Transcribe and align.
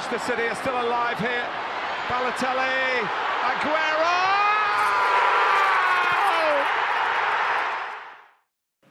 Manchester 0.00 0.32
City 0.32 0.48
are 0.48 0.54
still 0.54 0.80
alive 0.80 1.18
here. 1.18 1.46
Balotelli, 2.08 3.06
Aguero! 3.50 4.16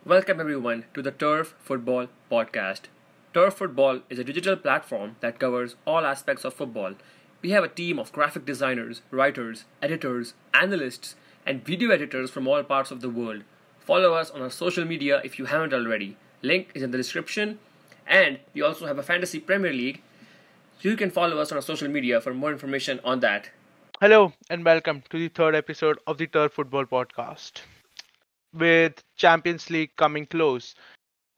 Welcome 0.05 0.39
everyone 0.39 0.85
to 0.93 1.01
the 1.01 1.09
Turf 1.09 1.55
Football 1.57 2.09
Podcast. 2.31 2.81
Turf 3.33 3.55
Football 3.55 4.01
is 4.11 4.19
a 4.19 4.23
digital 4.23 4.55
platform 4.55 5.15
that 5.21 5.39
covers 5.39 5.75
all 5.87 6.05
aspects 6.05 6.45
of 6.45 6.53
football. 6.53 6.93
We 7.41 7.49
have 7.49 7.63
a 7.63 7.69
team 7.69 7.97
of 7.97 8.11
graphic 8.11 8.45
designers, 8.45 9.01
writers, 9.09 9.65
editors, 9.81 10.35
analysts, 10.53 11.15
and 11.43 11.65
video 11.65 11.89
editors 11.89 12.29
from 12.29 12.47
all 12.47 12.61
parts 12.61 12.91
of 12.91 13.01
the 13.01 13.09
world. 13.09 13.41
Follow 13.79 14.13
us 14.13 14.29
on 14.29 14.43
our 14.43 14.51
social 14.51 14.85
media 14.85 15.21
if 15.23 15.39
you 15.39 15.45
haven't 15.45 15.73
already. 15.73 16.17
Link 16.43 16.69
is 16.75 16.83
in 16.83 16.91
the 16.91 16.97
description. 16.97 17.57
And 18.05 18.37
we 18.53 18.61
also 18.61 18.85
have 18.85 18.99
a 18.99 19.03
Fantasy 19.03 19.39
Premier 19.39 19.73
League. 19.73 20.03
You 20.81 20.95
can 20.95 21.11
follow 21.11 21.39
us 21.39 21.51
on 21.51 21.57
our 21.57 21.61
social 21.61 21.89
media 21.89 22.21
for 22.21 22.33
more 22.33 22.53
information 22.53 23.01
on 23.03 23.19
that. 23.19 23.49
Hello 23.99 24.31
and 24.49 24.63
welcome 24.63 25.03
to 25.09 25.19
the 25.19 25.27
third 25.27 25.53
episode 25.53 25.99
of 26.07 26.17
the 26.17 26.25
Turf 26.25 26.53
Football 26.53 26.85
Podcast. 26.85 27.63
With 28.53 29.03
Champions 29.17 29.69
League 29.69 29.93
coming 29.97 30.25
close 30.25 30.75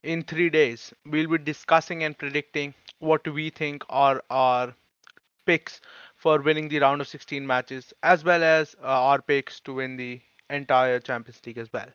in 0.03 0.21
three 0.21 0.51
days, 0.51 0.93
we'll 1.07 1.27
be 1.27 1.39
discussing 1.39 2.03
and 2.03 2.15
predicting 2.15 2.75
what 2.99 3.27
we 3.27 3.49
think 3.49 3.83
are 3.89 4.21
our 4.29 4.75
picks 5.47 5.81
for 6.17 6.39
winning 6.39 6.69
the 6.69 6.77
round 6.77 7.01
of 7.01 7.07
16 7.07 7.45
matches, 7.45 7.93
as 8.03 8.23
well 8.23 8.43
as 8.43 8.75
uh, 8.83 8.85
our 8.85 9.23
picks 9.23 9.59
to 9.61 9.73
win 9.73 9.97
the 9.97 10.21
entire 10.51 10.99
Champions 10.99 11.41
League 11.47 11.57
as 11.57 11.73
well. 11.73 11.87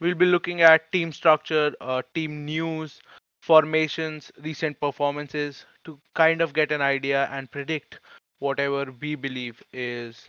We'll 0.00 0.16
be 0.16 0.26
looking 0.26 0.62
at 0.62 0.90
team 0.90 1.12
structure, 1.12 1.72
uh, 1.80 2.02
team 2.12 2.44
news, 2.44 3.00
formations, 3.42 4.30
recent 4.42 4.78
performances 4.80 5.66
to 5.84 5.98
kind 6.14 6.40
of 6.40 6.54
get 6.54 6.70
an 6.70 6.80
idea 6.80 7.28
and 7.32 7.50
predict 7.50 7.98
whatever 8.38 8.86
we 9.00 9.14
believe 9.16 9.62
is 9.72 10.28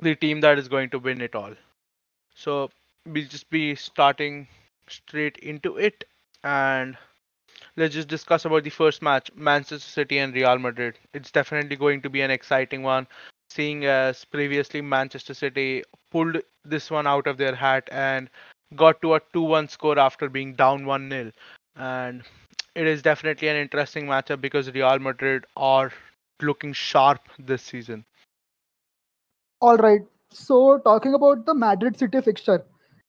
the 0.00 0.14
team 0.16 0.40
that 0.40 0.58
is 0.58 0.68
going 0.68 0.90
to 0.90 0.98
win 0.98 1.20
it 1.20 1.34
all. 1.34 1.54
So 2.34 2.68
we'll 3.06 3.28
just 3.28 3.48
be 3.50 3.74
starting 3.76 4.48
straight 4.88 5.38
into 5.38 5.76
it 5.76 6.04
and 6.42 6.96
let's 7.76 7.94
just 7.94 8.08
discuss 8.08 8.44
about 8.44 8.64
the 8.64 8.70
first 8.70 9.02
match 9.02 9.30
Manchester 9.36 9.88
City 9.88 10.18
and 10.18 10.34
Real 10.34 10.58
Madrid. 10.58 10.98
It's 11.14 11.30
definitely 11.30 11.76
going 11.76 12.02
to 12.02 12.10
be 12.10 12.22
an 12.22 12.30
exciting 12.30 12.82
one, 12.82 13.06
seeing 13.50 13.84
as 13.84 14.24
previously 14.24 14.80
Manchester 14.80 15.34
City 15.34 15.84
pulled 16.10 16.38
this 16.64 16.90
one 16.90 17.06
out 17.06 17.28
of 17.28 17.36
their 17.38 17.54
hat 17.54 17.88
and 17.92 18.28
got 18.74 19.00
to 19.02 19.14
a 19.14 19.20
2 19.32 19.42
1 19.42 19.68
score 19.68 19.98
after 19.98 20.28
being 20.28 20.54
down 20.54 20.86
1 20.86 21.08
0 21.08 21.32
and 21.76 22.22
it 22.74 22.86
is 22.86 23.02
definitely 23.02 23.48
an 23.48 23.56
interesting 23.56 24.06
matchup 24.06 24.40
because 24.40 24.70
Real 24.72 24.98
Madrid 24.98 25.44
are 25.56 25.92
looking 26.40 26.72
sharp 26.72 27.20
this 27.38 27.62
season. 27.62 28.04
All 29.60 29.76
right. 29.76 30.00
So 30.32 30.78
talking 30.78 31.14
about 31.14 31.44
the 31.44 31.54
Madrid 31.54 31.98
City 31.98 32.20
fixture, 32.20 32.64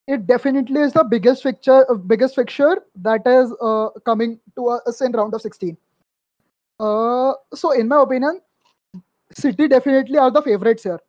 it 0.08 0.26
definitely 0.28 0.81
is 0.81 0.94
the 0.94 1.03
biggest 1.03 1.44
fixture, 1.44 1.86
uh, 1.90 1.94
biggest 1.95 2.36
fixture 2.36 2.78
that 2.95 3.22
is 3.26 3.53
uh, 3.62 3.90
coming 4.06 4.40
to 4.56 4.70
us 4.70 5.02
in 5.02 5.12
round 5.12 5.34
of 5.34 5.42
16. 5.42 5.78
Uh, 6.80 7.34
so 7.53 7.72
in 7.72 7.88
my 7.88 8.02
opinion, 8.02 8.42
City 9.34 9.68
definitely 9.68 10.18
are 10.18 10.31
the 10.31 10.42
favorites 10.42 10.84
here. 10.84 11.00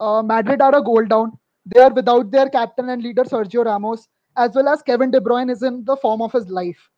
Uh, 0.00 0.22
Madrid 0.22 0.60
are 0.60 0.76
a 0.76 0.82
goal 0.82 1.04
down. 1.06 1.38
They 1.64 1.80
are 1.80 1.92
without 1.92 2.30
their 2.30 2.50
captain 2.50 2.90
and 2.90 3.02
leader 3.02 3.24
Sergio 3.24 3.64
Ramos, 3.64 4.08
as 4.36 4.54
well 4.54 4.68
as 4.68 4.82
Kevin 4.82 5.10
De 5.10 5.20
Bruyne 5.20 5.50
is 5.50 5.62
in 5.62 5.84
the 5.84 5.96
form 5.96 6.22
of 6.22 6.32
his 6.32 6.48
life. 6.48 6.90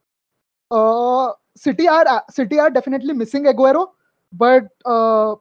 Uh, 0.71 1.33
City 1.57 1.89
are 1.89 2.07
uh, 2.07 2.21
City 2.31 2.59
are 2.59 2.71
definitely 2.71 3.13
missing 3.15 3.45
Aguero, 3.45 3.91
but 4.33 4.65
uh, 4.85 5.35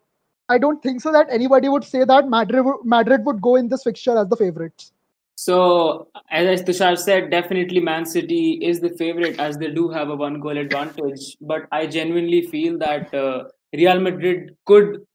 I 0.49 0.57
don't 0.57 0.81
think 0.81 1.01
so 1.01 1.11
that 1.11 1.27
anybody 1.29 1.69
would 1.69 1.83
say 1.83 2.03
that 2.05 2.29
Madrid 2.29 2.65
Madrid 2.83 3.25
would 3.25 3.41
go 3.41 3.55
in 3.55 3.67
this 3.67 3.83
fixture 3.83 4.17
as 4.17 4.27
the 4.29 4.35
favorites. 4.35 4.91
So, 5.37 6.07
as 6.31 6.63
Tushar 6.63 6.97
said, 6.97 7.29
definitely 7.29 7.81
Man 7.81 8.05
City 8.05 8.59
is 8.61 8.79
the 8.79 8.91
favorite 8.91 9.37
as 9.37 9.57
they 9.57 9.69
do 9.69 9.89
have 9.89 10.09
a 10.09 10.15
one 10.15 10.39
goal 10.39 10.57
advantage. 10.57 11.35
But 11.41 11.67
I 11.73 11.87
genuinely 11.87 12.43
feel 12.43 12.77
that 12.77 13.13
uh, 13.13 13.45
Real 13.73 13.99
Madrid 13.99 14.55
could 14.65 15.05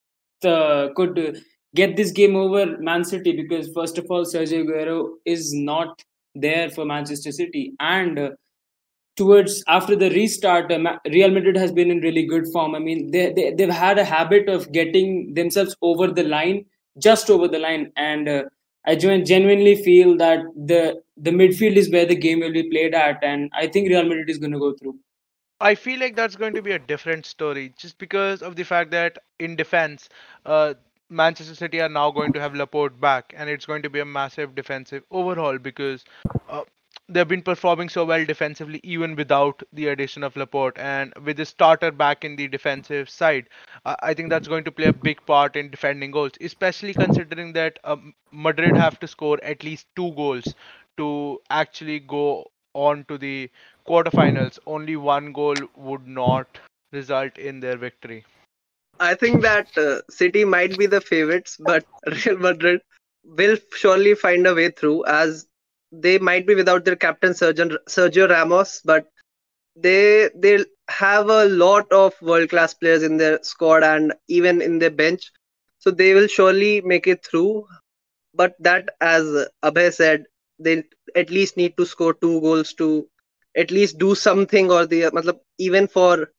uh, 0.44 0.88
could 0.94 1.42
get 1.74 1.96
this 1.96 2.10
game 2.10 2.36
over 2.36 2.76
Man 2.78 3.04
City 3.04 3.32
because 3.32 3.70
first 3.72 3.96
of 3.96 4.10
all, 4.10 4.24
Sergio 4.24 4.64
Aguero 4.64 5.14
is 5.24 5.54
not 5.54 6.02
there 6.34 6.70
for 6.70 6.84
Manchester 6.84 7.32
City. 7.32 7.74
And 7.80 8.18
uh, 8.18 8.30
towards 9.16 9.62
after 9.68 9.96
the 9.96 10.10
restart, 10.10 10.70
uh, 10.72 10.98
Real 11.10 11.30
Madrid 11.30 11.56
has 11.56 11.72
been 11.72 11.90
in 11.90 12.00
really 12.00 12.26
good 12.26 12.46
form. 12.52 12.74
I 12.74 12.78
mean, 12.78 13.10
they, 13.10 13.32
they 13.32 13.52
they've 13.52 13.68
had 13.68 13.98
a 13.98 14.04
habit 14.04 14.48
of 14.48 14.70
getting 14.72 15.34
themselves 15.34 15.76
over 15.82 16.06
the 16.08 16.24
line, 16.24 16.64
just 16.98 17.30
over 17.30 17.48
the 17.48 17.58
line, 17.58 17.92
and 17.96 18.28
uh, 18.28 18.42
I 18.86 18.94
genuinely 18.96 19.82
feel 19.82 20.16
that 20.16 20.40
the 20.56 21.02
the 21.16 21.30
midfield 21.30 21.76
is 21.76 21.90
where 21.90 22.06
the 22.06 22.16
game 22.16 22.40
will 22.40 22.52
be 22.52 22.68
played 22.70 22.94
at, 22.94 23.22
and 23.22 23.50
I 23.52 23.66
think 23.66 23.88
Real 23.88 24.04
Madrid 24.04 24.30
is 24.30 24.38
going 24.38 24.52
to 24.52 24.58
go 24.58 24.74
through. 24.74 24.98
I 25.62 25.74
feel 25.74 26.00
like 26.00 26.16
that's 26.16 26.36
going 26.36 26.54
to 26.54 26.62
be 26.62 26.72
a 26.72 26.78
different 26.78 27.26
story, 27.26 27.74
just 27.76 27.98
because 27.98 28.40
of 28.40 28.56
the 28.56 28.62
fact 28.62 28.90
that 28.92 29.18
in 29.38 29.56
defense, 29.56 30.08
uh, 30.46 30.72
Manchester 31.10 31.54
City 31.54 31.80
are 31.80 31.88
now 31.88 32.10
going 32.10 32.32
to 32.32 32.40
have 32.40 32.54
Laporte 32.54 33.00
back, 33.00 33.34
and 33.36 33.50
it's 33.50 33.66
going 33.66 33.82
to 33.82 33.90
be 33.90 34.00
a 34.00 34.04
massive 34.06 34.54
defensive 34.54 35.04
overhaul 35.10 35.58
because 35.58 36.04
uh, 36.48 36.62
they've 37.08 37.28
been 37.28 37.42
performing 37.42 37.88
so 37.88 38.04
well 38.04 38.24
defensively 38.24 38.80
even 38.84 39.16
without 39.16 39.62
the 39.72 39.88
addition 39.88 40.22
of 40.22 40.36
Laporte, 40.36 40.78
and 40.78 41.12
with 41.24 41.36
the 41.36 41.44
starter 41.44 41.90
back 41.90 42.24
in 42.24 42.36
the 42.36 42.48
defensive 42.48 43.10
side, 43.10 43.48
uh, 43.84 43.96
I 44.02 44.14
think 44.14 44.30
that's 44.30 44.48
going 44.48 44.64
to 44.64 44.72
play 44.72 44.86
a 44.86 44.92
big 44.92 45.24
part 45.26 45.56
in 45.56 45.70
defending 45.70 46.10
goals, 46.12 46.32
especially 46.40 46.94
considering 46.94 47.52
that 47.54 47.78
um, 47.84 48.14
Madrid 48.32 48.76
have 48.76 48.98
to 49.00 49.08
score 49.08 49.38
at 49.42 49.64
least 49.64 49.86
two 49.96 50.12
goals 50.14 50.54
to 50.96 51.40
actually 51.50 52.00
go 52.00 52.50
on 52.74 53.04
to 53.06 53.18
the 53.18 53.50
quarterfinals. 53.86 54.58
Only 54.66 54.96
one 54.96 55.32
goal 55.32 55.56
would 55.76 56.06
not 56.06 56.58
result 56.92 57.38
in 57.38 57.60
their 57.60 57.76
victory. 57.76 58.24
I 59.00 59.14
think 59.14 59.42
that 59.42 59.76
uh, 59.78 60.02
City 60.10 60.44
might 60.44 60.78
be 60.78 60.86
the 60.86 61.00
favorites, 61.00 61.56
but 61.58 61.84
Real 62.26 62.38
Madrid 62.38 62.82
will 63.24 63.56
surely 63.74 64.14
find 64.14 64.46
a 64.46 64.54
way 64.54 64.70
through 64.70 65.04
as 65.06 65.46
they 65.92 66.18
might 66.18 66.46
be 66.46 66.54
without 66.54 66.84
their 66.84 66.96
captain 66.96 67.32
Sergio, 67.32 67.78
Sergio 67.88 68.28
Ramos, 68.28 68.82
but 68.84 69.06
they 69.76 70.30
they 70.34 70.64
have 70.88 71.28
a 71.28 71.46
lot 71.46 71.90
of 71.92 72.20
world 72.22 72.50
class 72.50 72.74
players 72.74 73.02
in 73.02 73.16
their 73.16 73.42
squad 73.42 73.82
and 73.82 74.12
even 74.28 74.60
in 74.62 74.78
their 74.78 74.90
bench, 74.90 75.30
so 75.78 75.90
they 75.90 76.14
will 76.14 76.28
surely 76.28 76.80
make 76.82 77.06
it 77.06 77.24
through. 77.24 77.66
But 78.34 78.54
that, 78.60 78.90
as 79.00 79.24
Abhay 79.64 79.92
said, 79.92 80.26
they 80.58 80.84
at 81.16 81.30
least 81.30 81.56
need 81.56 81.76
to 81.78 81.86
score 81.86 82.14
two 82.14 82.40
goals 82.40 82.74
to 82.74 83.08
at 83.56 83.70
least 83.70 83.98
do 83.98 84.14
something 84.14 84.70
or 84.70 84.86
the 84.86 85.10
even 85.58 85.88
for 85.88 86.30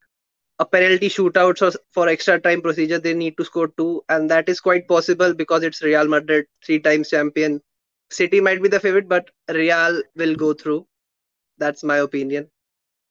a 0.62 0.66
penalty 0.66 1.10
shootout 1.10 1.62
or 1.68 1.72
for 1.92 2.08
extra 2.10 2.40
time 2.40 2.62
procedure 2.62 3.00
they 3.00 3.14
need 3.14 3.38
to 3.38 3.46
score 3.46 3.70
two 3.78 4.04
and 4.10 4.30
that 4.32 4.50
is 4.50 4.62
quite 4.62 4.88
possible 4.88 5.34
because 5.34 5.64
it's 5.64 5.84
real 5.84 6.08
madrid 6.08 6.46
three 6.66 6.80
times 6.80 7.10
champion. 7.10 7.62
City 8.12 8.42
might 8.42 8.62
be 8.62 8.70
the 8.70 8.80
favorite 8.80 9.10
but 9.10 9.32
real 9.50 10.02
will 10.16 10.36
go 10.36 10.54
through. 10.54 10.86
That's 11.58 11.84
my 11.84 11.98
opinion. 11.98 12.50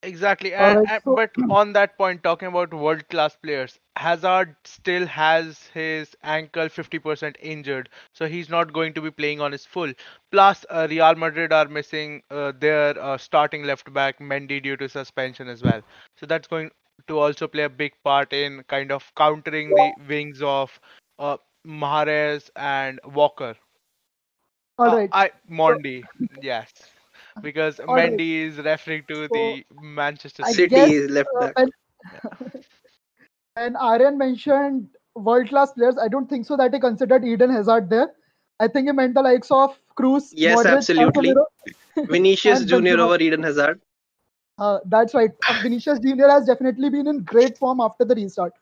Exactly 0.02 0.54
and, 0.54 0.86
and 0.88 1.02
but 1.14 1.30
on 1.50 1.72
that 1.74 1.96
point 1.98 2.22
talking 2.22 2.48
about 2.48 2.72
world 2.74 3.08
class 3.08 3.36
players 3.36 3.78
hazard 3.96 4.56
still 4.64 5.06
has 5.06 5.66
his 5.74 6.16
ankle 6.22 6.68
50% 6.68 7.36
injured 7.40 7.88
so 8.12 8.26
he's 8.26 8.48
not 8.48 8.72
going 8.72 8.94
to 8.94 9.02
be 9.02 9.10
playing 9.10 9.40
on 9.40 9.52
his 9.52 9.66
full. 9.66 9.92
Plus 10.30 10.64
uh, 10.70 10.86
real 10.90 11.14
madrid 11.16 11.52
are 11.52 11.68
missing 11.68 12.22
uh, 12.30 12.52
their 12.58 12.98
uh, 13.00 13.18
starting 13.18 13.64
left 13.64 13.92
back 13.92 14.18
mendy 14.20 14.62
due 14.62 14.76
to 14.76 14.88
suspension 14.88 15.48
as 15.48 15.62
well. 15.62 15.82
So 16.16 16.26
that's 16.26 16.48
going 16.48 16.70
to 17.08 17.18
also 17.18 17.46
play 17.48 17.64
a 17.64 17.68
big 17.68 17.92
part 18.04 18.32
in 18.32 18.62
kind 18.68 18.92
of 18.92 19.10
countering 19.16 19.70
the 19.70 19.92
wings 20.08 20.42
of 20.42 20.78
uh, 21.18 21.36
Mahrez 21.66 22.50
and 22.56 23.00
Walker. 23.04 23.54
All 24.78 24.96
right. 24.96 25.10
uh. 25.12 25.16
I 25.16 25.30
Mondi, 25.50 26.02
yes, 26.42 26.72
because 27.42 27.80
All 27.80 27.94
Mendy 27.94 28.10
right. 28.10 28.20
is 28.20 28.58
referring 28.58 29.04
to 29.08 29.26
so, 29.26 29.28
the 29.34 29.64
Manchester 29.80 30.44
City 30.44 30.68
guess, 30.68 31.10
left 31.10 31.28
uh, 31.38 31.46
back. 31.46 31.54
Uh, 31.56 31.60
and, 31.62 32.64
and 33.56 33.76
Aryan 33.76 34.16
mentioned 34.16 34.88
world 35.14 35.48
class 35.48 35.72
players. 35.72 35.98
I 35.98 36.08
don't 36.08 36.28
think 36.28 36.46
so 36.46 36.56
that 36.56 36.72
he 36.72 36.80
considered 36.80 37.24
Eden 37.24 37.50
Hazard 37.50 37.90
there. 37.90 38.08
I 38.58 38.68
think 38.68 38.88
he 38.88 38.92
meant 38.92 39.14
the 39.14 39.22
likes 39.22 39.50
of 39.50 39.78
Kroos. 39.98 40.32
Yes, 40.32 40.58
Modric, 40.58 40.76
absolutely. 40.76 41.34
Vinicius 41.96 42.64
Junior 42.66 42.98
over 43.00 43.16
Eden 43.16 43.42
Hazard. 43.42 43.80
Uh, 44.60 44.78
that's 44.84 45.14
right. 45.14 45.30
Uh, 45.48 45.58
Vinicius 45.62 45.98
Junior 45.98 46.28
has 46.28 46.44
definitely 46.46 46.90
been 46.90 47.06
in 47.06 47.24
great 47.24 47.56
form 47.56 47.80
after 47.80 48.04
the 48.04 48.14
restart. 48.14 48.52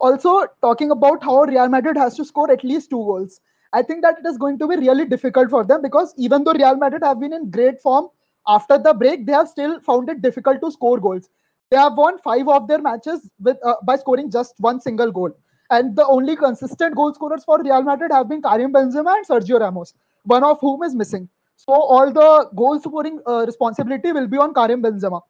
Also, 0.00 0.44
talking 0.60 0.90
about 0.90 1.22
how 1.22 1.42
Real 1.44 1.68
Madrid 1.68 1.96
has 1.96 2.16
to 2.16 2.24
score 2.24 2.50
at 2.50 2.64
least 2.64 2.90
two 2.90 2.98
goals. 2.98 3.40
I 3.72 3.82
think 3.82 4.02
that 4.02 4.18
it 4.18 4.26
is 4.26 4.36
going 4.38 4.58
to 4.58 4.68
be 4.68 4.76
really 4.76 5.04
difficult 5.06 5.50
for 5.50 5.64
them 5.64 5.82
because 5.82 6.12
even 6.18 6.44
though 6.44 6.52
Real 6.52 6.76
Madrid 6.76 7.02
have 7.04 7.20
been 7.20 7.32
in 7.32 7.50
great 7.50 7.80
form 7.80 8.08
after 8.48 8.78
the 8.78 8.92
break, 8.92 9.24
they 9.26 9.32
have 9.32 9.48
still 9.48 9.80
found 9.80 10.08
it 10.08 10.20
difficult 10.20 10.60
to 10.62 10.70
score 10.70 10.98
goals. 10.98 11.28
They 11.70 11.76
have 11.76 11.94
won 11.96 12.18
five 12.18 12.48
of 12.48 12.68
their 12.68 12.80
matches 12.80 13.28
with 13.40 13.56
uh, 13.64 13.76
by 13.84 13.96
scoring 13.96 14.30
just 14.30 14.54
one 14.58 14.80
single 14.80 15.12
goal. 15.12 15.30
And 15.70 15.96
the 15.96 16.06
only 16.06 16.36
consistent 16.36 16.94
goal 16.94 17.14
scorers 17.14 17.44
for 17.44 17.62
Real 17.62 17.82
Madrid 17.82 18.12
have 18.12 18.28
been 18.28 18.42
Karim 18.42 18.72
Benzema 18.72 19.16
and 19.16 19.26
Sergio 19.26 19.60
Ramos, 19.60 19.94
one 20.24 20.44
of 20.44 20.58
whom 20.60 20.82
is 20.82 20.94
missing. 20.94 21.28
So 21.56 21.72
all 21.72 22.12
the 22.12 22.50
goal 22.54 22.78
scoring 22.80 23.20
uh, 23.26 23.44
responsibility 23.46 24.12
will 24.12 24.28
be 24.28 24.36
on 24.38 24.52
Karim 24.54 24.82
Benzema. 24.82 25.22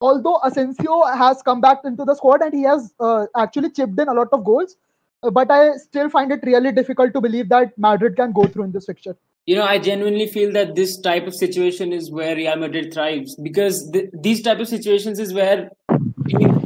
Although 0.00 0.40
Asensio 0.42 1.02
has 1.04 1.42
come 1.42 1.60
back 1.60 1.78
into 1.84 2.04
the 2.04 2.14
squad 2.14 2.40
and 2.40 2.54
he 2.54 2.62
has 2.62 2.92
uh, 3.00 3.26
actually 3.36 3.70
chipped 3.70 3.98
in 4.00 4.08
a 4.08 4.14
lot 4.14 4.28
of 4.32 4.44
goals, 4.44 4.76
uh, 5.22 5.30
but 5.30 5.50
I 5.50 5.76
still 5.76 6.08
find 6.08 6.32
it 6.32 6.40
really 6.42 6.72
difficult 6.72 7.12
to 7.12 7.20
believe 7.20 7.50
that 7.50 7.76
Madrid 7.76 8.16
can 8.16 8.32
go 8.32 8.44
through 8.44 8.64
in 8.64 8.72
this 8.72 8.86
fixture. 8.86 9.16
You 9.46 9.56
know, 9.56 9.64
I 9.64 9.78
genuinely 9.78 10.26
feel 10.26 10.52
that 10.52 10.74
this 10.74 10.98
type 10.98 11.26
of 11.26 11.34
situation 11.34 11.92
is 11.92 12.10
where 12.10 12.34
Real 12.36 12.56
Madrid 12.56 12.94
thrives 12.94 13.36
because 13.42 13.90
th- 13.90 14.10
these 14.12 14.42
type 14.42 14.60
of 14.60 14.68
situations 14.68 15.18
is 15.18 15.34
where 15.34 15.70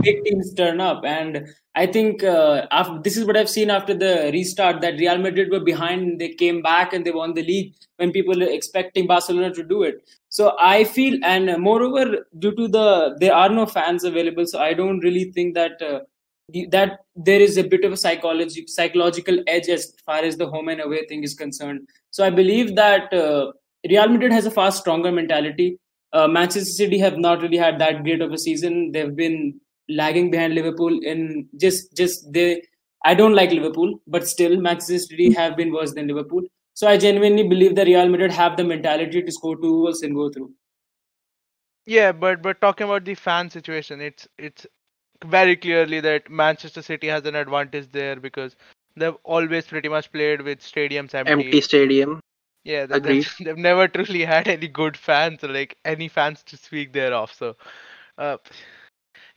big 0.03 0.25
teams 0.25 0.53
turn 0.55 0.81
up. 0.81 1.05
And 1.05 1.49
I 1.75 1.87
think 1.87 2.23
uh, 2.23 2.67
after, 2.71 3.01
this 3.03 3.17
is 3.17 3.25
what 3.25 3.37
I've 3.37 3.51
seen 3.51 3.71
after 3.71 3.95
the 3.95 4.31
restart 4.33 4.81
that 4.83 4.99
Real 4.99 5.19
Madrid 5.19 5.51
were 5.51 5.61
behind, 5.61 6.21
they 6.21 6.31
came 6.35 6.63
back 6.63 6.93
and 6.93 7.05
they 7.05 7.11
won 7.11 7.35
the 7.35 7.43
league 7.43 7.75
when 7.97 8.13
people 8.13 8.39
were 8.39 8.51
expecting 8.51 9.07
Barcelona 9.07 9.53
to 9.55 9.63
do 9.63 9.83
it. 9.83 10.07
So 10.29 10.57
I 10.61 10.85
feel, 10.85 11.19
and 11.25 11.61
moreover, 11.63 12.27
due 12.39 12.55
to 12.55 12.69
the 12.69 13.17
there 13.21 13.35
are 13.35 13.49
no 13.49 13.67
fans 13.67 14.05
available, 14.05 14.47
so 14.47 14.61
I 14.61 14.75
don't 14.75 15.01
really 15.01 15.33
think 15.33 15.55
that. 15.55 15.81
Uh, 15.81 16.01
that 16.71 16.99
there 17.17 17.41
is 17.41 17.57
a 17.57 17.63
bit 17.63 17.87
of 17.87 17.93
a 17.93 17.97
psychology 17.97 18.67
psychological 18.67 19.39
edge 19.47 19.67
as 19.71 19.95
far 20.05 20.19
as 20.19 20.37
the 20.37 20.47
home 20.47 20.69
and 20.69 20.83
away 20.83 21.03
thing 21.07 21.23
is 21.23 21.33
concerned 21.33 21.81
so 22.11 22.23
i 22.23 22.29
believe 22.29 22.77
that 22.77 23.11
uh, 23.15 23.51
real 23.89 24.09
madrid 24.09 24.31
has 24.31 24.45
a 24.45 24.51
far 24.51 24.71
stronger 24.71 25.11
mentality 25.11 25.79
uh, 26.15 26.29
manchester 26.29 26.71
city 26.71 26.99
have 26.99 27.19
not 27.19 27.43
really 27.43 27.57
had 27.57 27.79
that 27.79 28.03
great 28.05 28.23
of 28.23 28.33
a 28.33 28.39
season 28.39 28.91
they've 28.93 29.17
been 29.17 29.39
lagging 29.89 30.31
behind 30.31 30.55
liverpool 30.55 30.99
in 31.13 31.47
just 31.65 31.95
just 31.97 32.33
they 32.33 32.63
i 33.05 33.15
don't 33.15 33.35
like 33.35 33.51
liverpool 33.51 33.95
but 34.07 34.29
still 34.35 34.61
manchester 34.61 34.99
city 34.99 35.33
have 35.33 35.57
been 35.57 35.73
worse 35.73 35.95
than 35.95 36.07
liverpool 36.07 36.43
so 36.75 36.89
i 36.89 36.97
genuinely 36.97 37.47
believe 37.49 37.75
that 37.75 37.87
real 37.87 38.09
madrid 38.09 38.33
have 38.33 38.57
the 38.57 38.65
mentality 38.65 39.23
to 39.23 39.33
score 39.33 39.57
two 39.57 39.75
goals 39.81 40.03
and 40.03 40.15
go 40.15 40.31
through 40.31 40.51
yeah 41.87 42.13
but 42.13 42.41
but 42.41 42.61
talking 42.61 42.87
about 42.87 43.05
the 43.05 43.15
fan 43.15 43.51
situation 43.51 44.01
it's 44.01 44.27
it's 44.39 44.67
very 45.25 45.57
clearly 45.57 46.01
that 46.01 46.31
Manchester 46.31 46.83
City 46.83 47.07
has 47.09 47.25
an 47.25 47.35
advantage 47.35 47.91
there 47.93 48.17
because 48.17 48.57
they've 48.97 49.17
always 49.25 49.67
pretty 49.67 49.89
much 49.89 50.11
played 50.13 50.43
with 50.43 50.61
stadiums 50.61 51.15
empty. 51.15 51.33
Empty 51.33 51.61
stadium. 51.61 52.21
Yeah, 52.65 52.87
they, 52.87 53.01
they've, 53.01 53.21
they've 53.41 53.59
never 53.59 53.89
truly 53.89 54.25
had 54.25 54.49
any 54.49 54.69
good 54.69 54.97
fans 54.97 55.45
or 55.45 55.49
like 55.49 55.79
any 55.85 56.09
fans 56.09 56.43
to 56.45 56.57
speak 56.57 56.93
thereof. 56.93 57.33
So, 57.33 57.57
uh, 58.19 58.39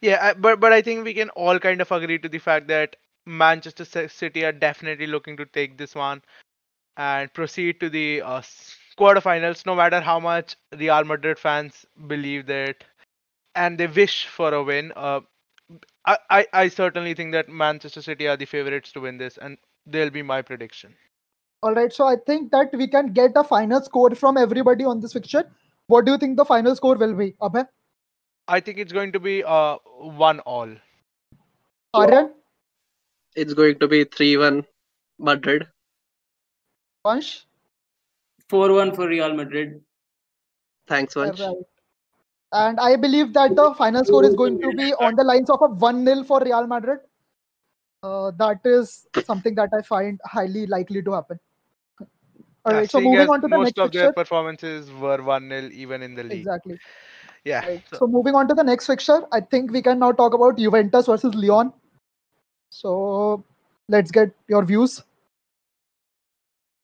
yeah, 0.01 0.19
I, 0.21 0.33
but 0.33 0.59
but 0.59 0.73
I 0.73 0.81
think 0.81 1.03
we 1.05 1.13
can 1.13 1.29
all 1.31 1.59
kind 1.59 1.81
of 1.81 1.91
agree 1.91 2.19
to 2.19 2.29
the 2.29 2.39
fact 2.39 2.67
that 2.67 2.95
Manchester 3.25 3.85
City 4.07 4.45
are 4.45 4.51
definitely 4.51 5.07
looking 5.07 5.37
to 5.37 5.45
take 5.45 5.77
this 5.77 5.95
one 5.95 6.21
and 6.97 7.33
proceed 7.33 7.79
to 7.81 7.89
the 7.89 8.21
uh, 8.21 8.41
quarterfinals. 8.97 9.65
No 9.65 9.75
matter 9.75 10.01
how 10.01 10.19
much 10.19 10.55
Real 10.77 11.03
Madrid 11.05 11.39
fans 11.39 11.85
believe 12.07 12.45
that 12.47 12.83
and 13.55 13.77
they 13.77 13.87
wish 13.87 14.27
for 14.27 14.53
a 14.53 14.63
win. 14.63 14.91
Uh, 14.95 15.21
I, 16.05 16.17
I, 16.29 16.47
I 16.53 16.67
certainly 16.69 17.13
think 17.13 17.33
that 17.33 17.49
Manchester 17.49 18.01
City 18.01 18.27
are 18.27 18.37
the 18.37 18.45
favorites 18.45 18.91
to 18.93 19.01
win 19.01 19.17
this, 19.17 19.37
and 19.37 19.57
they'll 19.85 20.09
be 20.09 20.23
my 20.23 20.41
prediction. 20.41 20.95
All 21.63 21.73
right, 21.73 21.91
so 21.91 22.05
I 22.05 22.15
think 22.15 22.51
that 22.51 22.73
we 22.73 22.87
can 22.87 23.13
get 23.13 23.31
a 23.35 23.43
final 23.43 23.81
score 23.81 24.13
from 24.13 24.37
everybody 24.37 24.85
on 24.85 24.99
this 24.99 25.13
fixture. 25.13 25.49
What 25.87 26.05
do 26.05 26.11
you 26.11 26.17
think 26.17 26.37
the 26.37 26.45
final 26.45 26.75
score 26.75 26.95
will 26.95 27.15
be, 27.15 27.31
Abhay? 27.41 27.67
I 28.47 28.59
think 28.59 28.77
it's 28.77 28.93
going 28.93 29.11
to 29.11 29.19
be 29.19 29.43
uh 29.43 29.77
one 29.99 30.39
all. 30.41 30.69
Aryan? 31.93 32.31
It's 33.35 33.53
going 33.53 33.79
to 33.79 33.87
be 33.87 34.03
three 34.03 34.37
one 34.37 34.65
Madrid. 35.19 35.67
Vansh? 37.05 37.43
Four 38.49 38.71
one 38.73 38.93
for 38.93 39.07
Real 39.07 39.33
Madrid. 39.33 39.81
Thanks, 40.87 41.15
Vansh. 41.15 41.39
Right. 41.39 41.55
And 42.53 42.79
I 42.79 42.95
believe 42.95 43.33
that 43.33 43.55
the 43.55 43.73
final 43.77 44.05
score 44.05 44.23
is 44.23 44.35
going 44.35 44.61
to 44.61 44.71
be 44.71 44.93
on 44.93 45.15
the 45.15 45.23
lines 45.23 45.49
of 45.49 45.61
a 45.61 45.67
1 45.67 46.05
0 46.05 46.23
for 46.23 46.39
Real 46.39 46.65
Madrid. 46.65 46.99
Uh, 48.03 48.31
that 48.37 48.61
is 48.63 49.05
something 49.25 49.53
that 49.55 49.69
I 49.77 49.81
find 49.81 50.19
highly 50.23 50.65
likely 50.65 51.01
to 51.03 51.11
happen. 51.11 51.39
All 52.67 52.73
right, 52.73 52.91
so 52.91 52.99
moving 52.99 53.29
on 53.29 53.41
to 53.41 53.47
the 53.47 53.57
most 53.57 53.65
next 53.65 53.79
of 53.79 53.85
fixture. 53.85 53.99
their 53.99 54.13
performances 54.13 54.91
were 54.91 55.21
1 55.23 55.49
0 55.49 55.69
even 55.71 56.03
in 56.03 56.15
the 56.15 56.23
league. 56.23 56.39
Exactly. 56.39 56.77
Yeah. 57.45 57.65
Right. 57.65 57.83
So. 57.89 57.97
so 57.99 58.07
moving 58.07 58.35
on 58.35 58.47
to 58.49 58.53
the 58.53 58.63
next 58.63 58.87
fixture, 58.87 59.21
I 59.31 59.39
think 59.39 59.71
we 59.71 59.81
can 59.81 59.99
now 59.99 60.11
talk 60.11 60.33
about 60.33 60.57
Juventus 60.57 61.05
versus 61.05 61.33
Lyon. 61.33 61.71
So 62.69 63.43
let's 63.87 64.11
get 64.11 64.31
your 64.49 64.65
views. 64.65 65.01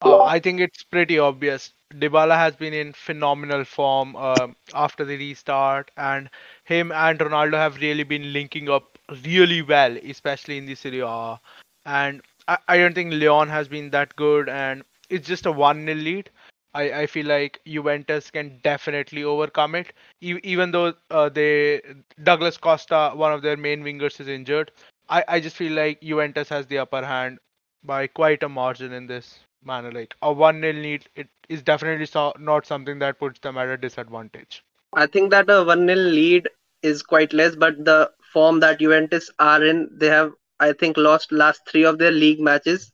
Uh, 0.02 0.24
I 0.24 0.40
think 0.40 0.62
it's 0.62 0.84
pretty 0.84 1.20
obvious. 1.20 1.74
Dybala 1.94 2.36
has 2.36 2.56
been 2.56 2.74
in 2.74 2.94
phenomenal 2.94 3.64
form 3.66 4.16
uh, 4.16 4.48
after 4.74 5.06
the 5.06 5.18
restart, 5.18 5.92
and 5.98 6.30
him 6.64 6.92
and 6.92 7.20
Ronaldo 7.20 7.54
have 7.54 7.78
really 7.78 8.04
been 8.04 8.34
linking 8.34 8.70
up 8.70 8.98
really 9.26 9.62
well, 9.62 9.98
especially 9.98 10.58
in 10.58 10.66
the 10.66 10.76
Serie 10.76 11.02
A. 11.02 11.40
And 11.86 12.22
I, 12.48 12.58
I 12.68 12.78
don't 12.78 12.96
think 12.96 13.14
Lyon 13.14 13.50
has 13.50 13.68
been 13.68 13.90
that 13.92 14.16
good, 14.16 14.50
and 14.50 14.84
it's 15.10 15.28
just 15.28 15.46
a 15.46 15.52
1 15.52 15.86
0 15.86 15.98
lead. 15.98 16.30
I, 16.74 17.02
I 17.02 17.08
feel 17.08 17.28
like 17.28 17.60
Juventus 17.66 18.32
can 18.32 18.60
definitely 18.64 19.24
overcome 19.24 19.76
it, 19.76 19.94
e- 20.22 20.40
even 20.44 20.72
though 20.72 20.94
uh, 21.12 21.30
they 21.30 21.82
Douglas 22.24 22.58
Costa, 22.58 23.12
one 23.16 23.32
of 23.34 23.42
their 23.42 23.58
main 23.58 23.84
wingers, 23.84 24.20
is 24.20 24.28
injured. 24.28 24.72
I, 25.10 25.24
I 25.28 25.40
just 25.42 25.56
feel 25.58 25.74
like 25.74 26.02
Juventus 26.02 26.50
has 26.50 26.68
the 26.68 26.80
upper 26.80 27.06
hand 27.06 27.40
by 27.84 28.08
quite 28.08 28.44
a 28.44 28.50
margin 28.50 28.94
in 28.94 29.08
this 29.08 29.40
manner. 29.64 29.92
Like 29.92 30.16
a 30.22 30.32
one 30.34 30.62
nil 30.62 30.76
lead, 30.76 31.08
it 31.16 31.30
is 31.50 31.62
definitely 31.64 32.06
so, 32.08 32.34
not 32.40 32.66
something 32.66 33.00
that 33.00 33.20
puts 33.20 33.40
them 33.40 33.58
at 33.58 33.70
a 33.70 33.78
disadvantage. 33.78 34.64
I 34.94 35.08
think 35.08 35.32
that 35.32 35.50
a 35.50 35.64
one 35.64 35.86
nil 35.86 36.00
lead 36.00 36.50
is 36.84 37.04
quite 37.04 37.34
less, 37.34 37.56
but 37.56 37.86
the 37.86 38.12
form 38.34 38.62
that 38.62 38.80
Juventus 38.80 39.30
are 39.40 39.64
in, 39.64 39.90
they 39.92 40.08
have 40.08 40.34
I 40.60 40.74
think 40.74 40.98
lost 40.98 41.34
last 41.34 41.62
three 41.70 41.84
of 41.84 42.00
their 42.00 42.12
league 42.12 42.40
matches, 42.40 42.93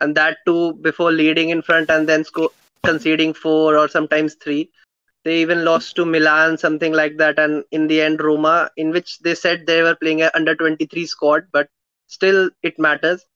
and 0.00 0.14
that 0.16 0.38
too 0.46 0.74
before 0.74 1.12
leading 1.12 1.50
in 1.50 1.62
front 1.62 1.90
and 1.90 2.08
then 2.08 2.24
sco- 2.24 2.52
conceding 2.84 3.34
four 3.34 3.76
or 3.76 3.88
sometimes 3.88 4.34
three. 4.34 4.70
They 5.24 5.38
even 5.40 5.64
lost 5.64 5.96
to 5.96 6.04
Milan, 6.04 6.56
something 6.56 6.92
like 6.92 7.16
that, 7.16 7.38
and 7.38 7.64
in 7.72 7.88
the 7.88 8.00
end 8.00 8.20
Roma, 8.20 8.70
in 8.76 8.90
which 8.90 9.18
they 9.20 9.34
said 9.34 9.66
they 9.66 9.82
were 9.82 9.96
playing 9.96 10.22
a 10.22 10.30
under 10.34 10.54
23 10.54 11.04
squad, 11.06 11.48
but 11.52 11.68
still 12.06 12.50
it 12.62 12.78
matters 12.78 13.26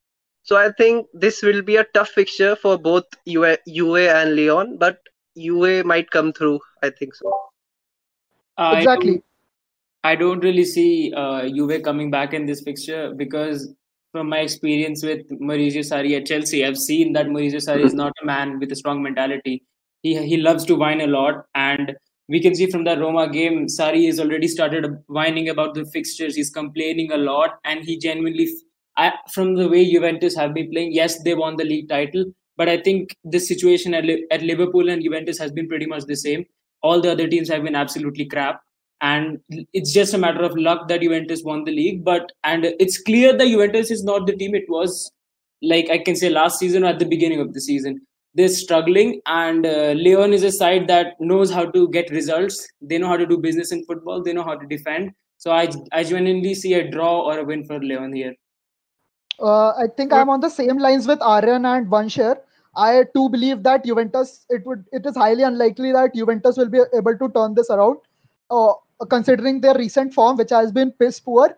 so 0.43 0.57
I 0.57 0.73
think 0.73 1.07
this 1.12 1.43
will 1.43 1.62
be 1.62 1.76
a 1.76 1.85
tough 1.85 2.09
fixture 2.09 2.57
for 2.57 2.79
both 2.79 3.05
Juve, 3.26 3.59
Juve 3.69 4.09
and 4.09 4.37
Lyon, 4.37 4.79
but 4.79 4.99
Juve 5.37 5.85
might 5.85 6.11
come 6.11 6.33
through. 6.33 6.61
I 6.83 6.90
think 6.90 7.14
so. 7.14 7.33
Uh, 8.57 8.75
exactly. 8.79 9.11
I 9.11 9.14
don't, 9.14 9.25
I 10.02 10.17
don't 10.17 10.40
really 10.40 10.64
see 10.64 11.12
uh, 11.14 11.49
Juve 11.49 11.83
coming 11.83 12.11
back 12.11 12.33
in 12.33 12.47
this 12.47 12.62
fixture 12.62 13.12
because 13.14 13.73
from 14.12 14.29
my 14.29 14.38
experience 14.40 15.02
with 15.02 15.29
Maurizio 15.40 15.83
Sarri 15.90 16.17
at 16.17 16.26
Chelsea, 16.26 16.64
I've 16.64 16.79
seen 16.79 17.12
that 17.14 17.26
Maurizio 17.26 17.61
Sarri 17.67 17.85
is 17.85 17.95
not 17.95 18.12
a 18.23 18.26
man 18.26 18.59
with 18.59 18.73
a 18.73 18.76
strong 18.76 19.02
mentality. 19.02 19.64
He 20.02 20.17
he 20.26 20.37
loves 20.37 20.64
to 20.67 20.76
whine 20.76 21.00
a 21.00 21.07
lot, 21.07 21.45
and 21.55 21.95
we 22.29 22.40
can 22.40 22.55
see 22.55 22.71
from 22.71 22.85
the 22.85 22.99
Roma 22.99 23.29
game, 23.31 23.67
Sarri 23.67 24.07
has 24.07 24.21
already 24.21 24.49
started 24.49 24.87
whining 25.07 25.49
about 25.49 25.75
the 25.75 25.85
fixtures. 25.87 26.37
He's 26.37 26.50
complaining 26.50 27.12
a 27.12 27.17
lot, 27.17 27.59
and 27.64 27.85
he 27.85 27.99
genuinely 27.99 28.49
I, 28.97 29.12
from 29.33 29.55
the 29.55 29.69
way 29.69 29.90
Juventus 29.90 30.37
have 30.37 30.55
been 30.55 30.71
playing, 30.71 30.93
yes, 30.93 31.23
they 31.23 31.35
won 31.35 31.57
the 31.57 31.64
league 31.64 31.88
title, 31.88 32.25
but 32.57 32.69
I 32.69 32.76
think 32.76 33.17
this 33.25 33.49
situation 33.49 33.95
at, 33.95 34.05
at 34.31 34.43
Liverpool 34.43 34.90
and 34.90 35.02
Juventus 35.02 35.38
has 35.38 35.52
been 35.52 35.69
pretty 35.69 35.87
much 35.87 36.05
the 36.05 36.17
same. 36.17 36.45
All 36.83 37.00
the 37.00 37.12
other 37.12 37.29
teams 37.29 37.49
have 37.49 37.62
been 37.62 37.75
absolutely 37.75 38.26
crap, 38.26 38.61
and 39.00 39.38
it's 39.73 39.92
just 39.92 40.14
a 40.14 40.19
matter 40.19 40.42
of 40.42 40.57
luck 40.57 40.88
that 40.88 41.00
Juventus 41.00 41.42
won 41.42 41.64
the 41.64 41.73
league. 41.73 42.04
But 42.04 42.33
and 42.45 42.66
it's 42.78 43.00
clear 43.02 43.37
that 43.37 43.47
Juventus 43.47 43.90
is 43.90 44.04
not 44.04 44.26
the 44.26 44.35
team 44.35 44.54
it 44.54 44.69
was, 44.69 45.11
like 45.62 45.90
I 45.90 45.99
can 45.99 46.16
say 46.16 46.30
last 46.30 46.59
season 46.59 46.85
or 46.85 46.88
at 46.88 46.99
the 46.99 47.07
beginning 47.07 47.40
of 47.40 47.54
the 47.54 47.61
season. 47.61 48.00
They're 48.35 48.49
struggling, 48.49 49.21
and 49.26 49.66
uh, 49.66 49.95
Lyon 49.97 50.33
is 50.33 50.45
a 50.45 50.52
side 50.52 50.87
that 50.87 51.21
knows 51.21 51.50
how 51.50 51.64
to 51.71 51.88
get 51.88 52.11
results. 52.11 52.69
They 52.80 52.99
know 52.99 53.09
how 53.09 53.16
to 53.16 53.26
do 53.26 53.37
business 53.38 53.73
in 53.73 53.85
football. 53.85 54.23
They 54.23 54.33
know 54.33 54.45
how 54.45 54.54
to 54.54 54.66
defend. 54.66 55.12
So 55.38 55.50
I 55.50 55.69
I 55.92 56.04
genuinely 56.04 56.54
see 56.54 56.75
a 56.75 56.88
draw 56.88 57.23
or 57.23 57.38
a 57.38 57.45
win 57.45 57.64
for 57.64 57.83
Lyon 57.83 58.12
here. 58.12 58.35
Uh, 59.40 59.71
I 59.71 59.87
think 59.97 60.12
I'm 60.12 60.28
on 60.28 60.40
the 60.40 60.50
same 60.50 60.78
lines 60.78 61.07
with 61.07 61.21
Aryan 61.23 61.64
and 61.64 61.87
Vanshir. 61.87 62.37
I 62.76 63.04
too 63.14 63.28
believe 63.28 63.62
that 63.62 63.85
Juventus, 63.85 64.47
it 64.49 64.64
would, 64.66 64.85
it 64.92 65.04
is 65.07 65.16
highly 65.16 65.42
unlikely 65.42 65.92
that 65.92 66.14
Juventus 66.14 66.57
will 66.57 66.69
be 66.69 66.80
able 66.95 67.16
to 67.16 67.28
turn 67.30 67.54
this 67.54 67.71
around, 67.71 67.99
uh, 68.50 68.75
considering 69.09 69.61
their 69.61 69.75
recent 69.75 70.12
form, 70.14 70.37
which 70.37 70.50
has 70.50 70.73
been 70.73 70.92
piss 70.92 71.21
poor. 71.21 71.57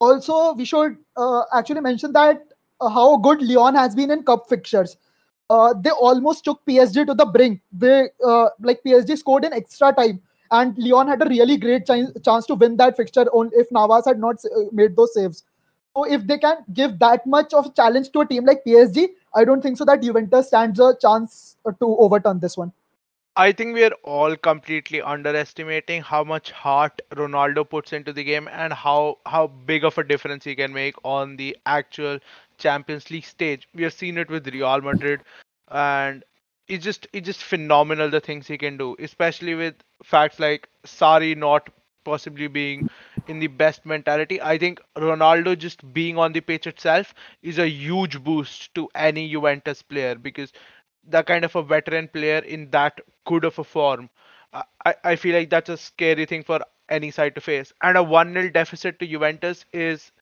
Also, 0.00 0.54
we 0.54 0.64
should 0.64 0.96
uh, 1.16 1.42
actually 1.52 1.80
mention 1.80 2.12
that 2.12 2.42
uh, 2.80 2.88
how 2.88 3.16
good 3.16 3.42
Lyon 3.42 3.74
has 3.74 3.94
been 3.94 4.10
in 4.10 4.22
cup 4.22 4.48
fixtures. 4.48 4.96
Uh, 5.50 5.74
they 5.74 5.90
almost 5.90 6.44
took 6.44 6.64
PSG 6.66 7.04
to 7.04 7.14
the 7.14 7.26
brink. 7.26 7.60
They 7.72 8.08
like 8.60 8.82
PSG 8.82 9.16
scored 9.16 9.44
in 9.44 9.52
extra 9.52 9.92
time 9.92 10.20
and 10.50 10.76
Lyon 10.78 11.08
had 11.08 11.22
a 11.22 11.28
really 11.28 11.56
great 11.56 11.86
chance 11.86 12.10
chance 12.24 12.46
to 12.46 12.54
win 12.54 12.76
that 12.76 12.96
fixture 12.96 13.26
on 13.40 13.50
if 13.54 13.70
Navas 13.70 14.06
had 14.06 14.18
not 14.18 14.36
made 14.72 14.96
those 14.96 15.14
saves. 15.14 15.44
So 15.96 16.04
if 16.04 16.26
they 16.26 16.38
can 16.38 16.64
give 16.72 16.98
that 16.98 17.26
much 17.26 17.54
of 17.54 17.66
a 17.66 17.70
challenge 17.70 18.10
to 18.12 18.20
a 18.20 18.26
team 18.26 18.44
like 18.44 18.64
PSG, 18.64 19.08
I 19.34 19.44
don't 19.44 19.62
think 19.62 19.78
so 19.78 19.84
that 19.84 20.02
Juventus 20.02 20.48
stands 20.48 20.80
a 20.80 20.96
chance 21.00 21.56
to 21.66 21.96
overturn 22.06 22.40
this 22.40 22.56
one. 22.56 22.72
I 23.36 23.52
think 23.52 23.74
we 23.74 23.84
are 23.84 23.92
all 24.02 24.36
completely 24.36 25.00
underestimating 25.00 26.02
how 26.02 26.24
much 26.24 26.50
heart 26.50 27.00
Ronaldo 27.10 27.68
puts 27.68 27.92
into 27.92 28.12
the 28.12 28.24
game 28.24 28.48
and 28.48 28.72
how 28.72 29.18
how 29.26 29.46
big 29.48 29.84
of 29.84 29.98
a 29.98 30.04
difference 30.04 30.44
he 30.44 30.54
can 30.56 30.72
make 30.72 30.94
on 31.04 31.36
the 31.36 31.56
actual 31.66 32.18
Champions 32.58 33.10
League 33.10 33.24
stage. 33.24 33.68
We 33.74 33.82
have 33.84 33.92
seen 33.92 34.18
it 34.18 34.28
with 34.30 34.46
Real 34.48 34.80
Madrid, 34.80 35.22
and 35.68 36.24
it's 36.68 36.84
just 36.84 37.06
it's 37.12 37.26
just 37.26 37.42
phenomenal 37.42 38.10
the 38.10 38.20
things 38.20 38.46
he 38.48 38.58
can 38.58 38.76
do, 38.76 38.96
especially 38.98 39.54
with 39.54 39.74
facts 40.02 40.38
like 40.40 40.68
Sarri 40.84 41.36
not 41.36 41.70
possibly 42.04 42.46
being 42.48 42.86
in 43.26 43.38
the 43.38 43.46
best 43.46 43.86
mentality. 43.86 44.40
I 44.42 44.58
think 44.58 44.80
Ronaldo 44.96 45.56
just 45.58 45.92
being 45.94 46.18
on 46.18 46.32
the 46.32 46.40
pitch 46.40 46.66
itself 46.66 47.14
is 47.42 47.58
a 47.58 47.68
huge 47.68 48.22
boost 48.22 48.74
to 48.74 48.88
any 48.94 49.28
Juventus 49.30 49.82
player 49.82 50.14
because 50.16 50.52
that 51.08 51.26
kind 51.26 51.44
of 51.44 51.54
a 51.56 51.62
veteran 51.62 52.08
player 52.08 52.38
in 52.38 52.70
that 52.70 53.00
good 53.26 53.44
of 53.44 53.58
a 53.58 53.64
form, 53.64 54.10
I, 54.84 54.94
I 55.04 55.16
feel 55.16 55.34
like 55.34 55.50
that's 55.50 55.68
a 55.68 55.76
scary 55.76 56.26
thing 56.26 56.44
for 56.44 56.60
any 56.88 57.10
side 57.10 57.34
to 57.34 57.40
face. 57.40 57.72
And 57.82 57.96
a 57.96 58.02
1 58.02 58.32
0 58.32 58.50
deficit 58.50 58.98
to 59.00 59.06
Juventus 59.06 59.64
is, 59.72 60.12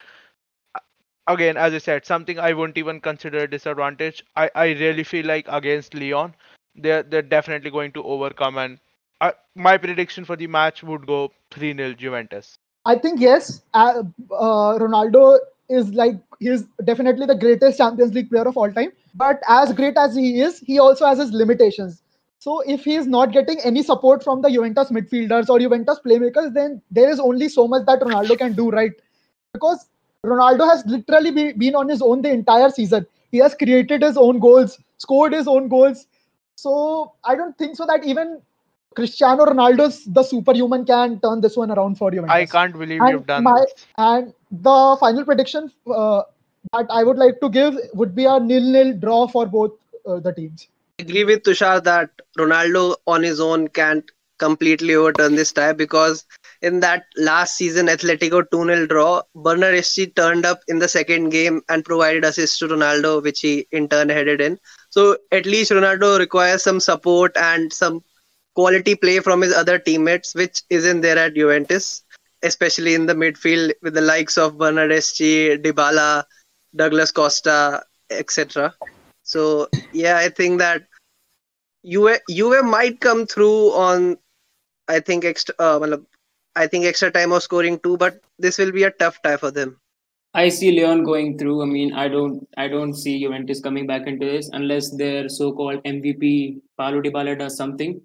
again, 1.27 1.57
as 1.57 1.75
I 1.75 1.79
said, 1.79 2.07
something 2.07 2.39
I 2.39 2.53
wouldn't 2.53 2.79
even 2.79 3.01
consider 3.01 3.39
a 3.39 3.51
disadvantage. 3.51 4.25
I, 4.37 4.51
I 4.55 4.67
really 4.69 5.05
feel 5.05 5.27
like 5.27 5.47
against 5.49 5.95
Lyon, 5.95 6.35
they're, 6.75 7.03
they're 7.03 7.23
definitely 7.23 7.71
going 7.71 7.93
to 7.93 8.03
overcome. 8.05 8.59
And 8.59 8.79
uh, 9.21 9.33
my 9.55 9.77
prediction 9.77 10.25
for 10.25 10.37
the 10.37 10.47
match 10.47 10.83
would 10.83 11.07
go 11.07 11.33
3 11.51 11.77
0 11.77 11.93
Juventus. 11.95 12.55
I 12.85 12.97
think 12.97 13.21
yes, 13.21 13.63
uh, 13.75 14.03
uh, 14.33 14.79
Ronaldo 14.79 15.39
is 15.69 15.91
like 15.95 16.17
he's 16.39 16.65
definitely 16.85 17.27
the 17.27 17.35
greatest 17.35 17.79
Champions 17.79 18.15
League 18.15 18.31
player 18.31 18.47
of 18.47 18.57
all 18.57 18.73
time. 18.73 18.93
But 19.15 19.41
as 19.49 19.73
great 19.73 19.97
as 19.97 20.15
he 20.15 20.41
is, 20.41 20.59
he 20.61 20.79
also 20.79 21.07
has 21.07 21.19
his 21.19 21.33
limitations. 21.33 22.03
So 22.39 22.61
if 22.61 22.85
he 22.85 22.97
is 22.97 23.07
not 23.07 23.33
getting 23.33 23.61
any 23.61 23.83
support 23.83 24.25
from 24.25 24.43
the 24.43 24.51
Juventus 24.51 24.91
midfielders 24.91 25.49
or 25.49 25.61
Juventus 25.61 26.01
playmakers, 26.05 26.53
then 26.55 26.83
there 26.91 27.09
is 27.09 27.21
only 27.21 27.49
so 27.49 27.69
much 27.69 27.87
that 27.87 28.01
Ronaldo 28.01 28.37
can 28.37 28.55
do, 28.55 28.71
right? 28.71 28.91
Because 29.53 29.87
Ronaldo 30.25 30.69
has 30.69 30.85
literally 30.87 31.31
be, 31.31 31.53
been 31.53 31.77
on 31.77 31.89
his 31.89 32.03
own 32.03 32.23
the 32.23 32.31
entire 32.31 32.71
season. 32.71 33.07
He 33.31 33.39
has 33.39 33.55
created 33.55 34.03
his 34.03 34.17
own 34.17 34.41
goals, 34.41 34.79
scored 34.99 35.33
his 35.33 35.47
own 35.47 35.69
goals. 35.69 36.07
So 36.57 37.13
I 37.25 37.37
don't 37.37 37.57
think 37.57 37.77
so 37.77 37.87
that 37.87 38.05
even 38.05 38.43
Cristiano 38.95 39.45
Ronaldo's 39.47 40.05
the 40.05 40.23
superhuman 40.23 40.85
can 40.85 41.21
turn 41.21 41.41
this 41.41 41.57
one 41.57 41.71
around 41.71 41.97
for 41.97 42.11
Juventus. 42.11 42.35
I 42.35 42.47
can't 42.47 42.73
believe 42.79 43.01
And 43.01 43.11
you've 43.11 43.27
done 43.27 43.45
my- 43.45 43.61
this. 43.61 43.87
And 43.99 44.33
the 44.51 44.97
final 45.01 45.25
prediction 45.25 45.71
uh, 45.87 46.23
that 46.73 46.87
I 46.91 47.03
would 47.05 47.17
like 47.19 47.41
to 47.41 47.49
give 47.49 47.77
would 47.95 48.15
be 48.15 48.25
a 48.25 48.39
nil-nil 48.39 48.95
draw 48.99 49.27
for 49.27 49.47
both 49.47 49.73
uh, 50.07 50.21
the 50.21 50.33
teams. 50.33 50.69
I 50.99 51.03
agree 51.05 51.25
with 51.25 51.43
Tushar 51.43 51.83
that 51.85 52.11
Ronaldo 52.39 52.97
on 53.07 53.23
his 53.23 53.41
own 53.41 53.69
can't 53.69 54.05
completely 54.39 54.95
overturn 54.95 55.37
this 55.37 55.53
tie 55.53 55.73
because 55.73 56.25
in 56.63 56.81
that 56.81 57.05
last 57.17 57.55
season 57.57 57.87
Atletico 57.87 58.43
2-0 58.53 58.89
draw, 58.89 59.23
Bernardeschi 59.37 60.15
turned 60.15 60.45
up 60.45 60.61
in 60.69 60.79
the 60.81 60.89
second 60.89 61.29
game 61.31 61.63
and 61.69 61.85
provided 61.85 62.25
assist 62.25 62.59
to 62.59 62.67
Ronaldo, 62.69 63.23
which 63.23 63.41
he 63.41 63.67
in 63.71 63.89
turn 63.89 64.09
headed 64.09 64.41
in. 64.41 64.59
So 64.91 65.17
at 65.31 65.47
least 65.47 65.71
Ronaldo 65.71 66.19
requires 66.19 66.63
some 66.63 66.81
support 66.81 67.37
and 67.37 67.73
some 67.73 68.03
quality 68.55 68.95
play 68.95 69.21
from 69.21 69.41
his 69.41 69.55
other 69.55 69.79
teammates, 69.79 70.35
which 70.35 70.63
isn't 70.71 71.01
there 71.01 71.19
at 71.19 71.35
Juventus, 71.35 72.03
especially 72.43 72.95
in 72.95 73.07
the 73.07 73.15
midfield 73.15 73.73
with 73.83 73.95
the 73.95 74.01
likes 74.01 74.37
of 74.39 74.55
Bernardeschi, 74.55 75.63
Dybala, 75.63 76.25
Douglas 76.75 77.11
Costa, 77.11 77.83
etc. 78.11 78.75
So 79.23 79.69
yeah, 79.93 80.19
I 80.19 80.29
think 80.29 80.59
that 80.59 80.87
Juve, 81.85 82.19
Juve 82.31 82.65
might 82.65 83.01
come 83.01 83.27
through 83.27 83.73
on, 83.73 84.17
I 84.89 85.01
think 85.01 85.25
extra, 85.25 85.55
uh, 85.59 85.97
I 86.55 86.67
think 86.67 86.85
extra 86.85 87.11
time 87.11 87.33
of 87.33 87.43
scoring 87.43 87.79
too, 87.81 87.97
but 87.97 88.21
this 88.39 88.59
will 88.59 88.73
be 88.73 88.85
a 88.85 88.91
tough 88.91 89.21
tie 89.23 89.37
for 89.37 89.51
them. 89.51 89.79
I 90.35 90.49
see 90.49 90.81
Lyon 90.81 91.05
going 91.05 91.37
through. 91.37 91.63
I 91.63 91.67
mean, 91.67 91.93
I 91.93 92.09
don't, 92.09 92.49
I 92.57 92.67
don't 92.67 92.95
see 92.95 93.21
Juventus 93.21 93.61
coming 93.61 93.87
back 93.87 94.07
into 94.07 94.25
this 94.25 94.49
unless 94.53 94.91
their 94.97 95.29
so-called 95.29 95.83
MVP 95.85 96.61
Paulo 96.79 97.03
Dybala 97.03 97.39
does 97.39 97.57
something. 97.57 98.01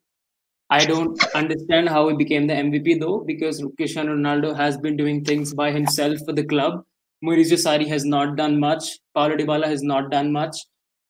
I 0.70 0.86
don't 0.86 1.18
understand 1.34 1.88
how 1.88 2.10
he 2.10 2.16
became 2.16 2.48
the 2.48 2.54
MVP 2.54 3.00
though, 3.00 3.20
because 3.20 3.64
Cristiano 3.78 4.16
Ronaldo 4.16 4.56
has 4.56 4.78
been 4.78 4.98
doing 4.98 5.24
things 5.24 5.54
by 5.54 5.72
himself 5.72 6.20
for 6.26 6.34
the 6.34 6.44
club. 6.44 6.84
Maurizio 7.24 7.58
Sarri 7.58 7.88
has 7.88 8.06
not 8.06 8.36
done 8.36 8.60
much. 8.60 9.00
Paulo 9.16 9.36
Dybala 9.38 9.66
has 9.66 9.82
not 9.82 10.12
done 10.12 10.32
much. 10.32 10.58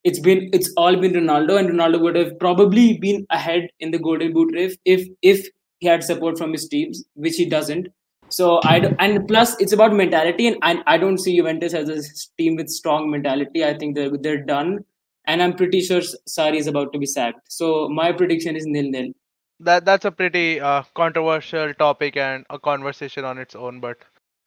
It's 0.03 0.19
been, 0.19 0.49
it's 0.53 0.71
all 0.77 0.95
been 0.95 1.13
Ronaldo, 1.13 1.59
and 1.59 1.69
Ronaldo 1.69 1.99
would 2.01 2.15
have 2.15 2.39
probably 2.39 2.97
been 2.97 3.25
ahead 3.29 3.69
in 3.79 3.91
the 3.91 3.99
Golden 3.99 4.31
Boot 4.31 4.53
race 4.53 4.77
if, 4.85 5.07
if 5.21 5.47
he 5.79 5.87
had 5.87 6.03
support 6.03 6.37
from 6.37 6.51
his 6.51 6.67
teams, 6.67 7.03
which 7.15 7.35
he 7.35 7.45
doesn't. 7.45 7.89
So 8.29 8.59
I 8.63 8.93
and 8.99 9.27
plus 9.27 9.59
it's 9.59 9.71
about 9.71 9.93
mentality, 9.93 10.47
and 10.47 10.57
I, 10.61 10.81
I 10.85 10.97
don't 10.97 11.17
see 11.17 11.35
Juventus 11.37 11.73
as 11.73 11.89
a 11.89 12.01
team 12.37 12.57
with 12.57 12.69
strong 12.69 13.09
mentality. 13.09 13.63
I 13.63 13.77
think 13.77 13.95
they're 13.95 14.17
they're 14.17 14.43
done, 14.43 14.83
and 15.25 15.41
I'm 15.41 15.53
pretty 15.53 15.81
sure 15.81 16.01
Sarri 16.27 16.57
is 16.57 16.67
about 16.67 16.91
to 16.93 16.99
be 16.99 17.05
sacked. 17.05 17.51
So 17.51 17.87
my 17.87 18.11
prediction 18.11 18.57
is 18.57 18.65
nil 18.65 18.89
nil. 18.91 19.13
That 19.59 19.85
that's 19.85 20.05
a 20.05 20.11
pretty 20.11 20.59
uh, 20.59 20.83
controversial 20.95 21.73
topic 21.73 22.17
and 22.17 22.45
a 22.49 22.59
conversation 22.59 23.25
on 23.25 23.37
its 23.37 23.55
own 23.55 23.79
but 23.79 23.97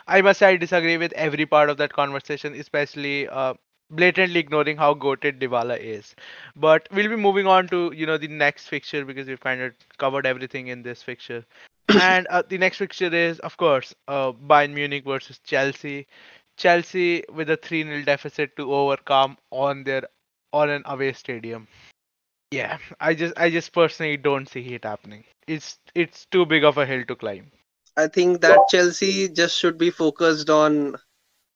i 0.07 0.21
must 0.21 0.38
say 0.38 0.49
i 0.49 0.57
disagree 0.57 0.97
with 0.97 1.12
every 1.12 1.47
part 1.47 1.71
of 1.71 1.76
that 1.79 1.93
conversation 1.93 2.55
especially 2.55 3.29
uh, 3.29 3.55
blatantly 3.90 4.38
ignoring 4.40 4.76
how 4.76 4.95
goated 4.95 5.40
Dybala 5.40 5.76
is. 5.79 6.14
But 6.55 6.88
we'll 6.93 7.09
be 7.09 7.17
moving 7.17 7.47
on 7.47 7.67
to 7.69 7.93
you 7.95 8.07
know 8.07 8.19
the 8.19 8.29
next 8.29 8.69
fixture 8.69 9.05
because 9.05 9.26
we've 9.26 9.40
kind 9.40 9.61
of 9.61 9.73
covered 9.99 10.26
everything 10.26 10.69
in 10.69 10.83
this 10.83 11.02
fixture. 11.02 11.45
And 12.00 12.26
uh, 12.31 12.43
the 12.49 12.57
next 12.59 12.79
fixture 12.79 13.12
is 13.12 13.40
of 13.40 13.57
course 13.57 13.95
uh, 14.07 14.33
Bayern 14.33 14.75
Munich 14.75 15.05
versus 15.05 15.40
Chelsea. 15.40 16.07
Chelsea 16.57 17.25
with 17.33 17.50
a 17.50 17.57
3-0 17.57 18.05
deficit 18.05 18.55
to 18.57 18.73
overcome 18.73 19.37
on 19.50 19.83
their 19.85 20.02
on 20.52 20.71
an 20.71 20.83
away 20.87 21.12
stadium 21.12 21.67
yeah, 22.50 22.78
I 22.99 23.14
just 23.14 23.35
I 23.37 23.50
just 23.50 23.73
personally 23.73 24.16
don't 24.16 24.49
see 24.49 24.75
it 24.75 24.85
happening. 24.85 25.25
It's 25.47 25.78
it's 25.95 26.26
too 26.26 26.47
big 26.47 26.64
of 26.64 26.78
a 26.78 26.87
hill 26.87 27.04
to 27.07 27.16
climb. 27.16 27.52
I 27.97 28.09
think 28.09 28.40
that 28.40 28.59
Chelsea 28.71 29.28
just 29.28 29.57
should 29.57 29.78
be 29.78 29.90
focused 29.90 30.50
on 30.50 30.97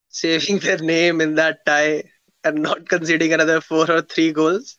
saving 0.08 0.58
their 0.60 0.78
name 0.78 1.20
in 1.20 1.34
that 1.36 1.64
tie 1.66 2.04
and 2.44 2.62
not 2.62 2.88
conceding 2.88 3.32
another 3.32 3.60
four 3.60 3.90
or 3.90 4.02
three 4.02 4.32
goals. 4.32 4.78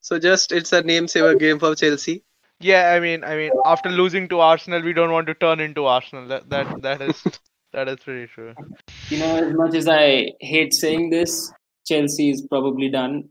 So 0.00 0.18
just 0.18 0.52
it's 0.52 0.72
a 0.72 0.82
name 0.82 1.08
saver 1.08 1.34
game 1.34 1.58
for 1.58 1.74
Chelsea. 1.74 2.24
Yeah, 2.60 2.90
I 2.90 3.00
mean 3.00 3.24
I 3.24 3.36
mean 3.36 3.52
after 3.64 3.88
losing 3.88 4.28
to 4.28 4.40
Arsenal, 4.40 4.82
we 4.82 4.92
don't 4.92 5.12
want 5.12 5.26
to 5.28 5.34
turn 5.34 5.60
into 5.60 5.86
Arsenal. 5.86 6.28
That 6.28 6.50
that 6.50 6.82
that 6.82 7.00
is 7.00 7.22
that 7.72 7.88
is 7.88 8.00
pretty 8.00 8.26
true. 8.26 8.54
You 9.08 9.18
know, 9.18 9.36
as 9.36 9.54
much 9.54 9.74
as 9.74 9.88
I 9.88 10.32
hate 10.40 10.74
saying 10.74 11.10
this, 11.10 11.52
Chelsea 11.86 12.30
is 12.30 12.46
probably 12.48 12.90
done, 12.90 13.28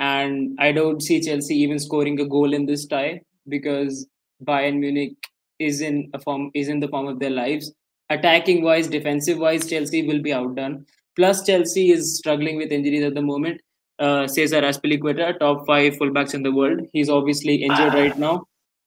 and 0.00 0.56
I 0.58 0.72
don't 0.72 1.02
see 1.02 1.20
Chelsea 1.20 1.54
even 1.56 1.78
scoring 1.78 2.18
a 2.20 2.24
goal 2.26 2.54
in 2.54 2.66
this 2.66 2.86
tie 2.86 3.20
because 3.48 4.06
Bayern 4.44 4.78
Munich 4.78 5.14
is 5.58 5.82
in 5.82 6.10
a 6.14 6.18
form 6.18 6.50
is 6.54 6.68
in 6.68 6.80
the 6.80 6.88
form 6.88 7.06
of 7.06 7.20
their 7.20 7.30
lives. 7.30 7.72
Attacking 8.08 8.64
wise, 8.64 8.88
defensive 8.88 9.38
wise, 9.38 9.68
Chelsea 9.68 10.06
will 10.06 10.20
be 10.20 10.32
outdone. 10.32 10.86
Plus, 11.16 11.44
Chelsea 11.44 11.90
is 11.90 12.16
struggling 12.16 12.56
with 12.56 12.72
injuries 12.72 13.04
at 13.04 13.14
the 13.14 13.22
moment. 13.22 13.60
Uh, 13.98 14.26
Cesar 14.26 14.62
Azpilicueta, 14.62 15.38
top 15.38 15.66
five 15.66 15.92
fullbacks 15.94 16.34
in 16.34 16.42
the 16.42 16.50
world, 16.50 16.80
he's 16.94 17.10
obviously 17.10 17.56
injured 17.56 17.92
right 17.92 18.18
now. 18.18 18.44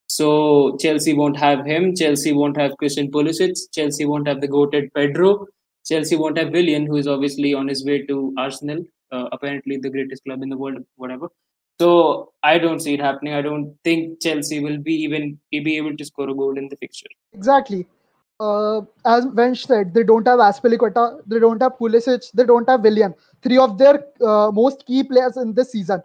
So 0.08 0.76
Chelsea 0.80 1.14
won't 1.14 1.36
have 1.36 1.64
him. 1.64 1.94
Chelsea 1.94 2.32
won't 2.32 2.56
have 2.56 2.76
Christian 2.78 3.10
Pulisic. 3.10 3.56
Chelsea 3.72 4.04
won't 4.04 4.26
have 4.26 4.40
the 4.40 4.48
goated 4.48 4.88
Pedro. 4.94 5.46
Chelsea 5.86 6.16
won't 6.16 6.36
have 6.38 6.50
Willian, 6.50 6.86
who 6.86 6.96
is 6.96 7.06
obviously 7.06 7.54
on 7.54 7.68
his 7.68 7.84
way 7.84 8.04
to 8.06 8.34
Arsenal, 8.36 8.84
uh, 9.14 9.26
apparently 9.32 9.76
the 9.86 9.90
greatest 9.96 10.24
club 10.24 10.42
in 10.42 10.48
the 10.54 10.56
world, 10.56 10.84
whatever. 10.96 11.28
So 11.80 12.32
I 12.42 12.58
don't 12.58 12.80
see 12.80 12.94
it 12.94 13.00
happening. 13.00 13.34
I 13.34 13.42
don't 13.42 13.76
think 13.82 14.20
Chelsea 14.20 14.60
will 14.60 14.78
be 14.78 14.94
even 15.06 15.38
be 15.50 15.76
able 15.76 15.96
to 15.96 16.04
score 16.04 16.28
a 16.30 16.34
goal 16.34 16.58
in 16.62 16.68
the 16.68 16.76
fixture. 16.76 17.12
Exactly. 17.32 17.86
Uh, 18.40 18.80
as 19.06 19.26
Vansh 19.26 19.66
said, 19.66 19.94
they 19.94 20.02
don't 20.02 20.26
have 20.26 20.40
Azpilicueta, 20.40 21.22
they 21.26 21.38
don't 21.38 21.62
have 21.62 21.72
Pulisic, 21.80 22.30
they 22.32 22.44
don't 22.44 22.68
have 22.68 22.82
Willian. 22.82 23.14
Three 23.42 23.58
of 23.58 23.78
their 23.78 24.04
uh, 24.20 24.50
most 24.52 24.84
key 24.86 25.02
players 25.04 25.36
in 25.36 25.54
this 25.54 25.70
season. 25.72 26.02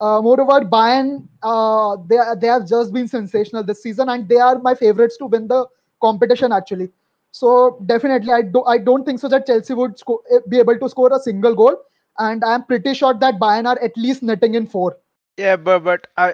Uh, 0.00 0.20
moreover, 0.20 0.60
Bayern, 0.76 1.26
uh, 1.42 1.96
they 2.08 2.18
they 2.40 2.46
have 2.46 2.66
just 2.68 2.92
been 2.92 3.08
sensational 3.08 3.62
this 3.62 3.82
season, 3.82 4.10
and 4.14 4.28
they 4.28 4.40
are 4.46 4.58
my 4.58 4.74
favorites 4.74 5.16
to 5.18 5.26
win 5.34 5.48
the 5.48 5.66
competition. 6.06 6.52
Actually, 6.52 6.88
so 7.30 7.78
definitely, 7.92 8.32
I 8.32 8.42
do 8.56 8.64
I 8.64 8.78
don't 8.88 9.04
think 9.04 9.20
so 9.20 9.28
that 9.28 9.46
Chelsea 9.46 9.78
would 9.82 9.98
sco- 9.98 10.22
be 10.48 10.58
able 10.58 10.78
to 10.82 10.90
score 10.94 11.12
a 11.18 11.20
single 11.28 11.54
goal, 11.54 11.78
and 12.18 12.44
I'm 12.44 12.64
pretty 12.64 12.94
sure 12.94 13.14
that 13.14 13.38
Bayern 13.38 13.66
are 13.66 13.80
at 13.82 13.96
least 13.96 14.22
netting 14.22 14.54
in 14.54 14.66
four. 14.66 14.96
Yeah, 15.36 15.56
but 15.56 15.84
but 15.84 16.06
I 16.16 16.32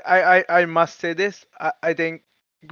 I 0.49 0.61
I, 0.61 0.65
must 0.67 1.01
say 1.01 1.13
this. 1.13 1.45
I, 1.61 1.73
I 1.83 1.95
think 1.95 2.23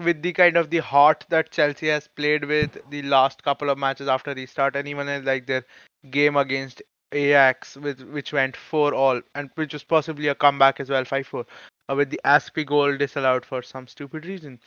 with 0.04 0.22
the 0.22 0.32
kind 0.32 0.56
of 0.56 0.70
the 0.70 0.78
heart 0.78 1.24
that 1.30 1.50
Chelsea 1.50 1.88
has 1.88 2.06
played 2.06 2.44
with 2.44 2.78
the 2.90 3.02
last 3.02 3.42
couple 3.42 3.70
of 3.70 3.78
matches 3.78 4.08
after 4.08 4.32
restart, 4.34 4.76
and 4.76 4.86
even 4.86 5.24
like 5.24 5.46
their 5.46 5.64
game 6.10 6.36
against 6.36 6.82
Ajax, 7.12 7.76
with 7.76 8.00
which 8.02 8.32
went 8.32 8.56
four 8.56 8.94
all, 8.94 9.20
and 9.34 9.50
which 9.56 9.72
was 9.72 9.82
possibly 9.82 10.28
a 10.28 10.34
comeback 10.34 10.78
as 10.78 10.88
well, 10.88 11.04
five 11.04 11.26
four, 11.26 11.44
uh, 11.88 11.94
with 11.96 12.10
the 12.10 12.20
Azpi 12.24 12.64
goal 12.64 12.96
disallowed 12.96 13.44
for 13.44 13.62
some 13.62 13.88
stupid 13.88 14.24
reason. 14.24 14.60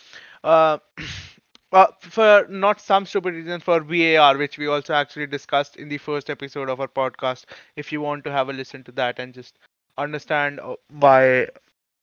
Uh, 0.44 0.78
uh, 1.74 1.88
for 2.02 2.48
not 2.50 2.80
some 2.82 3.06
stupid 3.06 3.34
reason 3.36 3.60
for 3.60 3.82
VAR, 3.82 4.38
which 4.38 4.58
we 4.58 4.68
also 4.68 4.94
actually 4.94 5.28
discussed 5.28 5.76
in 5.78 5.90
the 5.90 5.98
first 5.98 6.30
episode 6.30 6.70
of 6.70 6.80
our 6.80 6.88
podcast. 6.88 7.46
If 7.76 7.92
you 7.92 8.02
want 8.02 8.24
to 8.26 8.32
have 8.32 8.50
a 8.50 8.54
listen 8.54 8.84
to 8.86 8.92
that 8.94 9.20
and 9.20 9.34
just 9.34 9.60
understand 9.98 10.60
uh, 10.60 10.76
why 10.90 11.48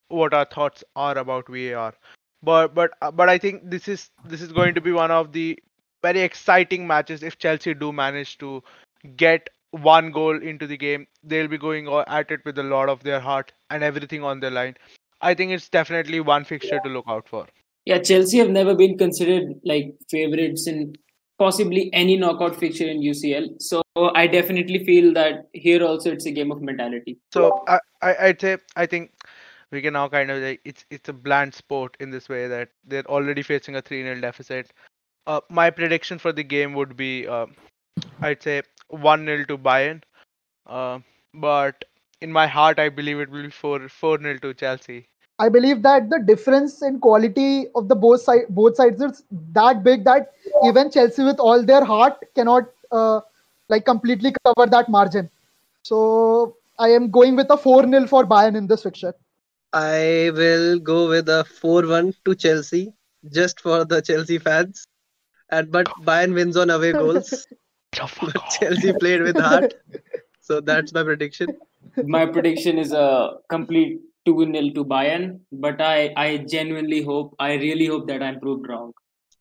what 0.09 0.35
our 0.35 0.45
thoughts 0.45 0.85
are 0.97 1.17
about 1.19 1.49
VAR. 1.49 1.95
But 2.43 2.75
but 2.75 2.93
uh, 3.03 3.11
but 3.11 3.29
I 3.29 3.39
think 3.39 3.71
this 3.71 3.89
is 3.89 4.11
this 4.25 4.43
is 4.43 4.53
going 4.53 4.75
to 4.75 4.81
be 4.81 4.93
one 4.93 5.11
of 5.11 5.33
the 5.33 5.59
very 6.03 6.21
exciting 6.21 6.87
matches 6.87 7.23
if 7.23 7.39
Chelsea 7.39 7.75
do 7.75 7.93
manage 7.93 8.39
to 8.39 8.63
get 9.17 9.51
one 9.71 10.11
goal 10.11 10.43
into 10.43 10.67
the 10.67 10.77
game. 10.77 11.07
They'll 11.23 11.49
be 11.49 11.59
going 11.59 11.89
at 12.09 12.31
it 12.31 12.45
with 12.45 12.59
a 12.59 12.63
lot 12.65 12.89
of 12.89 13.03
their 13.03 13.21
heart 13.21 13.53
and 13.71 13.83
everything 13.83 14.25
on 14.25 14.41
their 14.41 14.51
line. 14.51 14.77
I 15.21 15.35
think 15.35 15.53
it's 15.53 15.69
definitely 15.69 16.21
one 16.21 16.45
fixture 16.45 16.81
to 16.81 16.89
look 16.89 17.07
out 17.09 17.29
for. 17.29 17.47
Yeah, 17.87 17.99
Chelsea 17.99 18.39
have 18.39 18.51
never 18.51 18.75
been 18.75 18.99
considered 18.99 19.55
like 19.65 19.95
favorites 20.11 20.67
in 20.67 20.95
possibly 21.39 21.91
any 21.93 22.17
knockout 22.17 22.57
fixture 22.57 22.89
in 22.89 23.01
UCL. 23.01 23.49
So 23.59 23.83
I 23.97 24.27
definitely 24.27 24.85
feel 24.85 25.13
that 25.15 25.49
here 25.53 25.83
also 25.83 26.13
it's 26.13 26.27
a 26.27 26.31
game 26.31 26.53
of 26.53 26.61
mentality. 26.61 27.19
So 27.33 27.65
I, 27.67 27.79
I 28.03 28.17
I'd 28.27 28.41
say 28.41 28.59
I 28.77 28.87
think 28.87 29.13
we 29.71 29.81
can 29.81 29.95
now 29.95 30.09
kind 30.09 30.31
of 30.31 30.43
like 30.43 30.61
it's 30.65 30.85
it's 30.91 31.09
a 31.09 31.13
bland 31.13 31.55
sport 31.55 31.97
in 32.01 32.11
this 32.11 32.29
way 32.29 32.47
that 32.49 32.69
they're 32.85 33.07
already 33.07 33.43
facing 33.43 33.77
a 33.77 33.83
3 33.83 34.03
0 34.03 34.21
deficit. 34.21 34.73
Uh, 35.27 35.41
my 35.49 35.71
prediction 35.71 36.19
for 36.19 36.33
the 36.33 36.43
game 36.43 36.75
would 36.75 36.97
be 36.97 37.27
uh, 37.27 37.47
I'd 38.21 38.43
say 38.43 38.63
1 38.89 39.25
0 39.25 39.45
to 39.47 39.59
Bayern. 39.59 40.03
Uh, 40.67 40.99
but 41.35 41.85
in 42.21 42.33
my 42.33 42.47
heart, 42.47 42.79
I 42.79 42.89
believe 42.89 43.19
it 43.21 43.31
will 43.31 43.45
be 43.45 43.51
4 43.51 43.89
4 43.89 44.21
0 44.21 44.39
to 44.39 44.55
Chelsea. 44.55 45.09
I 45.41 45.49
believe 45.49 45.83
that 45.83 46.11
the 46.11 46.19
difference 46.19 46.83
in 46.83 47.01
quality 47.01 47.69
of 47.75 47.89
the 47.89 47.97
both 47.97 48.21
side 48.21 48.49
both 48.51 48.77
sides 48.77 49.01
is 49.01 49.23
that 49.59 49.83
big 49.83 50.05
that 50.05 50.33
even 50.65 50.91
Chelsea 50.91 51.25
with 51.29 51.41
all 51.41 51.63
their 51.71 51.83
heart 51.83 52.19
cannot 52.35 52.69
uh, 52.93 53.21
like 53.71 53.87
completely 53.87 54.35
cover 54.45 54.67
that 54.67 54.91
margin. 54.91 55.31
So 55.83 56.57
I 56.79 56.89
am 56.89 57.11
going 57.11 57.37
with 57.37 57.51
a 57.51 57.57
4 57.57 57.89
0 57.89 58.07
for 58.07 58.27
Bayern 58.27 58.55
in 58.55 58.67
this 58.67 58.83
fixture. 58.83 59.15
I 59.73 60.31
will 60.35 60.79
go 60.79 61.09
with 61.09 61.29
a 61.29 61.47
4-1 61.63 62.15
to 62.27 62.35
Chelsea, 62.35 62.93
just 63.33 63.61
for 63.61 63.85
the 63.85 64.03
Chelsea 64.03 64.39
fans. 64.39 64.87
And 65.49 65.73
but 65.73 65.87
Bayern 66.11 66.35
wins 66.35 66.59
on 66.59 66.69
away 66.69 66.93
goals. 66.93 67.47
but 67.97 68.37
Chelsea 68.59 68.93
played 68.93 69.23
with 69.23 69.39
heart. 69.39 69.73
So 70.41 70.61
that's 70.61 70.93
my 70.93 71.03
prediction. 71.03 71.57
My 72.05 72.27
prediction 72.27 72.79
is 72.79 72.93
a 72.93 73.39
complete 73.49 74.01
2 74.27 74.53
0 74.53 74.53
to 74.75 74.85
Bayern, 74.85 75.41
but 75.53 75.81
I, 75.81 76.13
I 76.17 76.39
genuinely 76.39 77.03
hope, 77.03 77.35
I 77.39 77.55
really 77.55 77.87
hope 77.87 78.07
that 78.09 78.23
I'm 78.23 78.41
proved 78.41 78.69
wrong. 78.69 78.93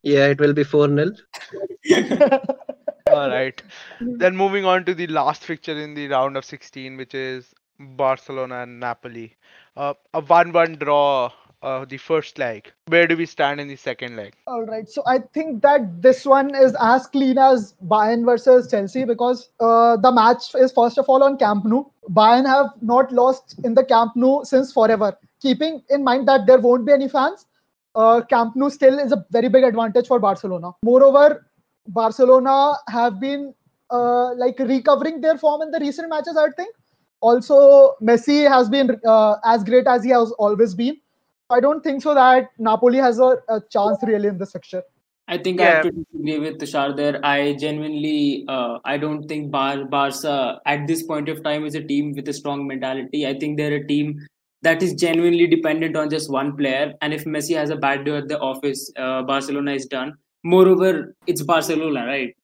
Yeah, 0.04 0.28
it 0.28 0.40
will 0.40 0.54
be 0.54 0.64
4 0.64 0.88
0. 0.88 1.12
All 3.12 3.30
right. 3.30 3.62
Then 4.00 4.36
moving 4.36 4.66
on 4.66 4.86
to 4.86 4.94
the 4.94 5.08
last 5.08 5.44
fixture 5.44 5.78
in 5.78 5.94
the 5.94 6.08
round 6.08 6.38
of 6.38 6.46
16, 6.46 6.98
which 6.98 7.14
is 7.14 7.54
Barcelona 7.80 8.64
and 8.64 8.80
Napoli. 8.80 9.36
Uh, 9.76 9.94
a 10.14 10.22
1 10.22 10.52
1 10.52 10.76
draw 10.76 11.32
uh, 11.62 11.86
the 11.86 11.98
first 11.98 12.38
leg. 12.38 12.72
Where 12.88 13.08
do 13.08 13.18
we 13.18 13.26
stand 13.26 13.60
in 13.60 13.68
the 13.68 13.76
second 13.76 14.16
leg? 14.16 14.34
All 14.48 14.66
right. 14.66 14.88
So 14.90 15.04
I 15.06 15.20
think 15.34 15.62
that 15.62 16.02
this 16.02 16.26
one 16.26 16.56
is 16.56 16.76
as 16.80 17.08
clean 17.08 17.38
as 17.38 17.74
Bayern 17.86 18.26
versus 18.26 18.70
Chelsea 18.70 19.06
because 19.06 19.50
uh, 19.60 19.98
the 19.98 20.12
match 20.12 20.56
is 20.56 20.72
first 20.72 20.98
of 20.98 21.06
all 21.08 21.24
on 21.24 21.38
Camp 21.38 21.66
Nou. 21.66 21.86
Bayern 22.12 22.46
have 22.46 22.68
not 22.82 23.12
lost 23.12 23.60
in 23.64 23.74
the 23.74 23.84
Camp 23.84 24.14
Nou 24.16 24.44
since 24.44 24.72
forever. 24.72 25.18
Keeping 25.42 25.82
in 25.90 26.04
mind 26.04 26.28
that 26.28 26.46
there 26.48 26.60
won't 26.60 26.86
be 26.86 26.92
any 26.92 27.08
fans, 27.08 27.46
uh, 27.96 28.22
Camp 28.22 28.56
Nou 28.56 28.70
still 28.70 29.00
is 29.00 29.12
a 29.12 29.26
very 29.32 29.50
big 29.50 29.64
advantage 29.64 30.08
for 30.08 30.20
Barcelona. 30.20 30.72
Moreover, 30.84 31.46
Barcelona 31.88 32.74
have 32.88 33.20
been 33.20 33.54
uh, 33.90 34.34
like 34.36 34.60
recovering 34.60 35.22
their 35.22 35.38
form 35.38 35.62
in 35.62 35.72
the 35.72 35.80
recent 35.80 36.10
matches. 36.10 36.38
I 36.38 36.50
think. 36.52 36.76
Also, 37.22 37.96
Messi 38.02 38.48
has 38.48 38.70
been 38.70 38.98
uh, 39.06 39.36
as 39.44 39.64
great 39.64 39.88
as 39.88 40.06
he 40.06 40.10
has 40.12 40.32
always 40.40 40.74
been. 40.74 40.98
I 41.50 41.60
don't 41.60 41.84
think 41.84 42.02
so 42.02 42.14
that 42.14 42.50
Napoli 42.58 42.98
has 42.98 43.20
a, 43.20 43.38
a 43.50 43.62
chance 43.70 43.98
really 44.04 44.28
in 44.28 44.38
this 44.38 44.52
fixture. 44.52 44.84
I 45.28 45.38
think 45.38 45.60
yeah. 45.60 45.66
I 45.66 45.70
have 45.70 45.84
to 45.84 45.92
disagree 45.92 46.40
with 46.40 46.58
Tushar 46.60 46.96
there. 46.98 47.24
I 47.24 47.54
genuinely, 47.54 48.46
uh, 48.48 48.80
I 48.84 48.98
don't 48.98 49.28
think 49.28 49.52
Bar- 49.52 49.86
Barca 49.86 50.60
at 50.66 50.88
this 50.88 51.04
point 51.04 51.30
of 51.30 51.44
time 51.44 51.66
is 51.66 51.76
a 51.76 51.84
team 51.84 52.14
with 52.16 52.28
a 52.28 52.34
strong 52.34 52.66
mentality. 52.66 53.28
I 53.28 53.38
think 53.38 53.58
they're 53.58 53.76
a 53.76 53.88
team 53.88 54.20
that 54.64 54.82
is 54.82 54.94
genuinely 54.94 55.46
dependent 55.46 55.96
on 55.96 56.10
just 56.10 56.32
one 56.32 56.58
player. 56.58 56.94
And 57.02 57.14
if 57.14 57.26
Messi 57.26 57.56
has 57.56 57.70
a 57.70 57.76
bad 57.76 58.06
day 58.06 58.18
at 58.18 58.28
the 58.28 58.40
office, 58.40 58.92
uh, 58.98 59.22
Barcelona 59.22 59.74
is 59.74 59.86
done. 59.86 60.14
Moreover, 60.44 61.16
it's 61.28 61.44
Barcelona, 61.44 62.06
right? 62.06 62.36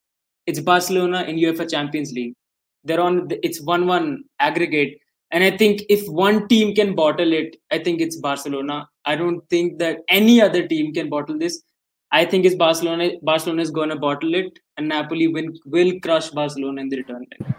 It's 0.46 0.60
Barcelona 0.60 1.24
in 1.24 1.38
UEFA 1.38 1.70
Champions 1.70 2.12
League. 2.12 2.36
They're 2.84 3.02
on. 3.02 3.28
The, 3.30 3.44
it's 3.44 3.62
one-one 3.62 4.26
aggregate. 4.40 5.00
And 5.32 5.44
I 5.44 5.58
think 5.58 5.82
if 5.90 6.08
one 6.08 6.48
team 6.48 6.76
can 6.76 6.94
bottle 6.94 7.34
it, 7.34 7.56
I 7.72 7.80
think 7.80 8.00
it's 8.00 8.18
Barcelona. 8.18 8.88
I 9.06 9.16
don't 9.16 9.42
think 9.50 9.80
that 9.80 10.00
any 10.10 10.42
other 10.42 10.68
team 10.68 10.94
can 10.94 11.10
bottle 11.10 11.38
this. 11.38 11.64
I 12.12 12.26
think 12.26 12.46
it's 12.46 12.56
Barcelona. 12.56 13.12
Barcelona 13.22 13.62
is 13.62 13.72
going 13.72 13.90
to 13.90 13.96
bottle 13.96 14.36
it, 14.36 14.60
and 14.78 14.88
Napoli 14.88 15.28
will 15.28 15.50
will 15.66 16.00
crush 16.02 16.30
Barcelona 16.30 16.82
in 16.82 16.90
the 16.90 16.98
return 16.98 17.26
leg. 17.32 17.56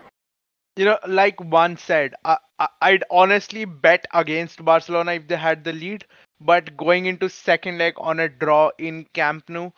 You 0.77 0.85
know, 0.85 0.99
like 1.07 1.41
one 1.41 1.77
said, 1.77 2.15
I, 2.25 2.37
I'd 2.83 3.05
honestly 3.11 3.65
bet 3.65 4.07
against 4.13 4.65
Barcelona 4.65 5.13
if 5.13 5.27
they 5.27 5.37
had 5.37 5.65
the 5.65 5.73
lead. 5.73 6.05
But 6.41 6.77
going 6.77 7.07
into 7.07 7.31
second 7.31 7.79
leg 7.79 7.95
on 7.97 8.21
a 8.21 8.29
draw 8.29 8.71
in 8.79 9.07
Camp 9.15 9.49
Nou, 9.49 9.71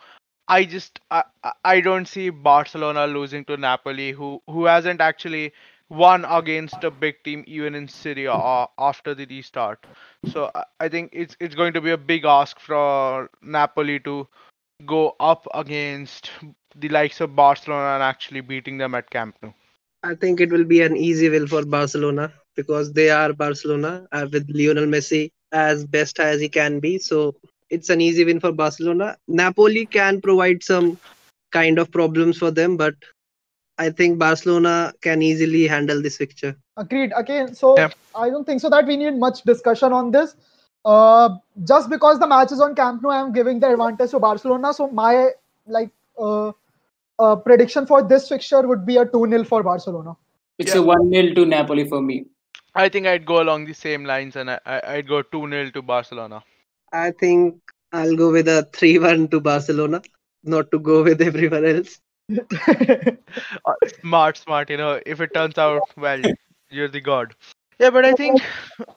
I 0.47 0.65
just 0.65 0.99
I, 1.09 1.23
I 1.63 1.79
don't 1.79 2.07
see 2.07 2.29
Barcelona 2.29 3.07
losing 3.07 3.45
to 3.45 3.57
Napoli, 3.57 4.11
who 4.11 4.41
who 4.47 4.65
hasn't 4.65 5.01
actually 5.01 5.53
won 5.89 6.25
against 6.25 6.83
a 6.83 6.91
big 6.91 7.23
team 7.23 7.43
even 7.47 7.75
in 7.75 7.87
Serie 7.87 8.25
A 8.25 8.67
after 8.77 9.13
the 9.13 9.25
restart. 9.25 9.85
So 10.25 10.51
I 10.79 10.87
think 10.89 11.09
it's 11.13 11.35
it's 11.39 11.55
going 11.55 11.73
to 11.73 11.81
be 11.81 11.91
a 11.91 11.97
big 11.97 12.25
ask 12.25 12.59
for 12.59 13.29
Napoli 13.41 13.99
to 14.01 14.27
go 14.85 15.15
up 15.19 15.47
against 15.53 16.31
the 16.75 16.89
likes 16.89 17.19
of 17.21 17.35
Barcelona 17.35 17.95
and 17.95 18.03
actually 18.03 18.41
beating 18.41 18.77
them 18.77 18.95
at 18.95 19.09
Camp 19.09 19.35
Nou. 19.41 19.51
I 20.03 20.15
think 20.15 20.39
it 20.39 20.51
will 20.51 20.65
be 20.65 20.81
an 20.81 20.95
easy 20.95 21.29
win 21.29 21.47
for 21.47 21.65
Barcelona 21.65 22.33
because 22.55 22.93
they 22.93 23.09
are 23.09 23.33
Barcelona 23.33 24.07
uh, 24.11 24.27
with 24.31 24.49
Lionel 24.53 24.85
Messi 24.85 25.31
as 25.51 25.85
best 25.85 26.19
as 26.19 26.39
he 26.41 26.49
can 26.49 26.79
be. 26.79 26.97
So 26.99 27.35
it's 27.69 27.89
an 27.89 28.01
easy 28.01 28.25
win 28.25 28.39
for 28.39 28.51
Barcelona. 28.51 29.17
Napoli 29.27 29.85
can 29.85 30.21
provide 30.21 30.63
some 30.63 30.97
kind 31.51 31.79
of 31.79 31.91
problems 31.91 32.37
for 32.37 32.51
them, 32.51 32.77
but 32.77 32.95
I 33.79 33.89
think 33.89 34.19
Barcelona 34.19 34.93
can 35.01 35.21
easily 35.21 35.65
handle 35.65 36.01
this 36.01 36.17
fixture. 36.17 36.55
Agreed. 36.75 37.13
Again, 37.15 37.55
so 37.55 37.77
yeah. 37.77 37.89
I 38.13 38.29
don't 38.29 38.45
think 38.45 38.59
so 38.61 38.69
that 38.69 38.85
we 38.85 38.97
need 38.97 39.15
much 39.15 39.43
discussion 39.43 39.93
on 39.93 40.11
this. 40.11 40.35
Uh, 40.83 41.37
just 41.63 41.89
because 41.89 42.19
the 42.19 42.27
match 42.27 42.51
is 42.51 42.59
on 42.59 42.75
Camp 42.75 43.01
Nou, 43.01 43.09
I'm 43.09 43.31
giving 43.31 43.59
the 43.61 43.71
advantage 43.71 44.11
to 44.11 44.19
Barcelona. 44.19 44.73
So 44.73 44.89
my 44.89 45.29
like 45.65 45.91
uh, 46.17 46.51
uh, 47.19 47.35
prediction 47.37 47.85
for 47.85 48.03
this 48.03 48.27
fixture 48.27 48.67
would 48.67 48.85
be 48.85 48.97
a 48.97 49.05
2-0 49.05 49.47
for 49.47 49.63
Barcelona. 49.63 50.15
It's 50.57 50.75
yeah. 50.75 50.81
a 50.81 50.83
1-0 50.83 51.35
to 51.35 51.45
Napoli 51.45 51.87
for 51.87 52.01
me. 52.01 52.25
I 52.75 52.89
think 52.89 53.07
I'd 53.07 53.25
go 53.25 53.41
along 53.41 53.65
the 53.65 53.73
same 53.73 54.03
lines 54.03 54.35
and 54.35 54.51
I, 54.51 54.59
I'd 54.65 55.07
go 55.07 55.23
2-0 55.23 55.73
to 55.73 55.81
Barcelona. 55.81 56.43
I 56.91 57.11
think 57.11 57.61
I'll 57.93 58.15
go 58.15 58.31
with 58.31 58.49
a 58.49 58.67
3-1 58.73 59.31
to 59.31 59.39
Barcelona, 59.39 60.01
not 60.43 60.69
to 60.71 60.79
go 60.79 61.01
with 61.03 61.21
everyone 61.21 61.65
else. 61.65 61.99
Uh, 63.65 63.73
smart, 64.01 64.37
smart. 64.37 64.69
You 64.69 64.77
know, 64.77 65.01
if 65.05 65.21
it 65.21 65.33
turns 65.33 65.57
out 65.57 65.83
well, 65.97 66.21
you're 66.69 66.87
the 66.87 67.01
god. 67.01 67.35
Yeah, 67.79 67.89
but 67.91 68.05
I 68.05 68.13
think 68.13 68.41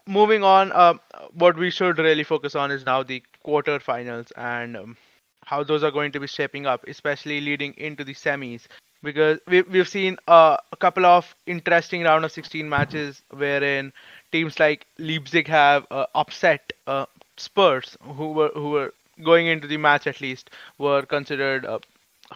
moving 0.06 0.42
on, 0.44 0.72
um, 0.72 1.00
what 1.32 1.56
we 1.56 1.70
should 1.70 1.98
really 1.98 2.24
focus 2.24 2.54
on 2.56 2.70
is 2.70 2.84
now 2.86 3.02
the 3.02 3.22
quarterfinals 3.46 4.32
and 4.36 4.76
um, 4.76 4.96
how 5.44 5.62
those 5.64 5.82
are 5.84 5.90
going 5.90 6.12
to 6.12 6.20
be 6.20 6.26
shaping 6.26 6.66
up, 6.66 6.84
especially 6.88 7.40
leading 7.40 7.74
into 7.76 8.04
the 8.04 8.14
semis. 8.14 8.66
Because 9.02 9.38
we, 9.48 9.62
we've 9.62 9.88
seen 9.88 10.16
uh, 10.28 10.56
a 10.72 10.76
couple 10.76 11.06
of 11.06 11.34
interesting 11.46 12.02
round 12.02 12.24
of 12.24 12.32
16 12.32 12.68
matches 12.68 13.22
wherein 13.30 13.92
teams 14.32 14.58
like 14.60 14.86
Leipzig 14.98 15.46
have 15.48 15.86
uh, 15.90 16.06
upset 16.14 16.72
uh, 16.86 17.06
Spurs, 17.36 17.96
who 18.02 18.32
were 18.32 18.50
who 18.54 18.70
were 18.70 18.94
going 19.22 19.46
into 19.46 19.66
the 19.66 19.76
match 19.78 20.06
at 20.06 20.20
least, 20.20 20.50
were 20.78 21.02
considered 21.02 21.64
uh, 21.66 21.78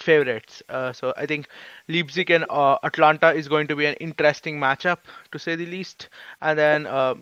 favorites. 0.01 0.63
Uh, 0.69 0.93
so 0.93 1.13
I 1.17 1.27
think 1.27 1.49
Leipzig 1.89 2.31
and 2.31 2.45
uh, 2.51 2.79
Atalanta 2.83 3.33
is 3.33 3.49
going 3.49 3.67
to 3.69 3.77
be 3.77 3.87
an 3.87 3.95
interesting 3.95 4.59
matchup 4.59 4.99
to 5.33 5.39
say 5.39 5.57
the 5.57 5.67
least, 5.67 6.09
and 6.41 6.59
then 6.59 6.87
uh, 6.87 7.15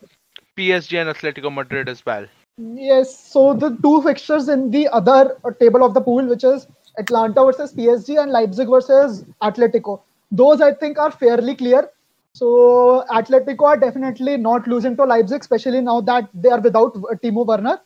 PSG 0.56 1.00
and 1.00 1.14
Atletico 1.14 1.52
Madrid 1.52 1.88
as 1.88 2.04
well. 2.06 2.26
Yes, 2.56 3.18
so 3.18 3.52
the 3.54 3.76
two 3.82 4.02
fixtures 4.02 4.48
in 4.48 4.70
the 4.70 4.88
other 4.88 5.38
uh, 5.44 5.50
table 5.58 5.84
of 5.84 5.94
the 5.94 6.00
pool, 6.00 6.24
which 6.26 6.44
is 6.44 6.68
Atlanta 6.98 7.44
versus 7.44 7.72
PSG 7.72 8.22
and 8.22 8.30
Leipzig 8.30 8.68
versus 8.68 9.24
Atletico, 9.42 10.00
those 10.30 10.60
I 10.60 10.72
think 10.72 10.98
are 10.98 11.10
fairly 11.10 11.56
clear. 11.56 11.90
So 12.34 13.04
Atletico 13.10 13.62
are 13.62 13.76
definitely 13.76 14.36
not 14.36 14.66
losing 14.66 14.96
to 14.96 15.04
Leipzig, 15.04 15.40
especially 15.40 15.80
now 15.80 16.00
that 16.02 16.28
they 16.32 16.48
are 16.48 16.60
without 16.60 16.96
uh, 16.96 17.14
Timo 17.22 17.46
Werner. 17.46 17.80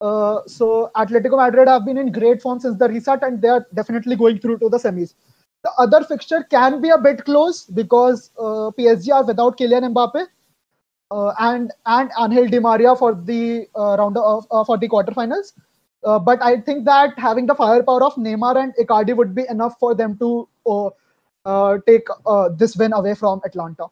Uh, 0.00 0.40
so 0.46 0.90
Atletico 0.96 1.36
Madrid 1.36 1.68
have 1.68 1.84
been 1.84 1.98
in 1.98 2.10
great 2.10 2.40
form 2.40 2.58
since 2.58 2.78
the 2.78 2.88
restart, 2.88 3.22
and 3.22 3.42
they 3.42 3.48
are 3.48 3.66
definitely 3.74 4.16
going 4.16 4.38
through 4.38 4.58
to 4.58 4.68
the 4.68 4.78
semis. 4.78 5.14
The 5.62 5.70
other 5.78 6.04
fixture 6.04 6.42
can 6.44 6.80
be 6.80 6.88
a 6.88 6.96
bit 6.96 7.24
close 7.26 7.66
because 7.66 8.30
uh, 8.38 8.70
PSG 8.78 9.12
are 9.12 9.24
without 9.24 9.58
Kylian 9.58 9.92
Mbappe 9.92 10.26
uh, 11.10 11.32
and 11.38 11.70
and 11.84 12.10
Angel 12.18 12.48
Di 12.48 12.58
Maria 12.60 12.96
for 12.96 13.14
the 13.14 13.66
uh, 13.76 13.96
round 13.98 14.16
of 14.16 14.46
uh, 14.50 14.64
for 14.64 14.78
the 14.78 14.88
quarterfinals. 14.88 15.52
But 16.02 16.42
I 16.42 16.62
think 16.62 16.86
that 16.86 17.18
having 17.18 17.44
the 17.44 17.54
firepower 17.54 18.02
of 18.02 18.14
Neymar 18.14 18.56
and 18.56 18.72
Icardi 18.80 19.14
would 19.14 19.34
be 19.34 19.44
enough 19.50 19.74
for 19.78 19.94
them 19.94 20.16
to 20.16 20.48
take 21.86 22.08
this 22.56 22.74
win 22.74 22.94
away 22.94 23.14
from 23.14 23.42
Atlanta. 23.44 23.88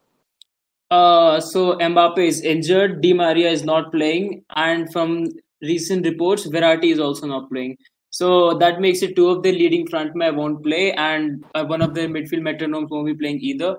So 0.91 1.77
Mbappe 1.77 2.19
is 2.27 2.41
injured, 2.41 3.03
Di 3.03 3.13
Maria 3.13 3.51
is 3.51 3.63
not 3.63 3.93
playing, 3.93 4.43
and 4.57 4.91
from 4.91 5.27
recent 5.63 6.05
reports, 6.07 6.47
Verratti 6.47 6.93
is 6.93 7.01
also 7.01 7.27
not 7.27 7.51
playing. 7.51 7.77
So 8.11 8.55
that 8.59 8.81
makes 8.81 9.03
it 9.03 9.17
two 9.17 9.29
of 9.29 9.43
the 9.43 9.53
leading 9.53 9.87
frontmen 9.87 10.37
won't 10.37 10.63
play, 10.63 10.93
and 10.93 11.45
uh, 11.55 11.65
one 11.65 11.83
of 11.83 11.95
the 11.95 12.03
midfield 12.03 12.43
metronomes 12.43 12.89
won't 12.91 13.07
be 13.07 13.15
playing 13.15 13.41
either. 13.41 13.77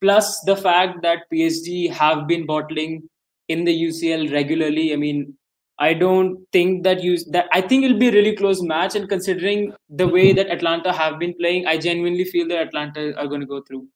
Plus 0.00 0.40
the 0.46 0.56
fact 0.56 1.02
that 1.02 1.30
PSG 1.32 1.90
have 1.90 2.28
been 2.28 2.46
bottling 2.46 3.08
in 3.48 3.64
the 3.64 3.82
UCL 3.84 4.32
regularly. 4.32 4.92
I 4.92 4.96
mean, 4.96 5.34
I 5.78 5.94
don't 5.94 6.44
think 6.52 6.82
that 6.84 7.02
you 7.02 7.18
that 7.30 7.48
I 7.52 7.60
think 7.60 7.84
it'll 7.84 7.98
be 7.98 8.08
a 8.08 8.12
really 8.12 8.36
close 8.36 8.62
match. 8.62 8.94
And 8.94 9.08
considering 9.08 9.72
the 9.88 10.06
way 10.06 10.32
that 10.32 10.50
Atlanta 10.50 10.92
have 10.92 11.18
been 11.18 11.34
playing, 11.34 11.66
I 11.66 11.78
genuinely 11.78 12.24
feel 12.24 12.48
that 12.48 12.68
Atlanta 12.68 13.16
are 13.18 13.26
going 13.26 13.40
to 13.40 13.46
go 13.46 13.62
through 13.62 13.86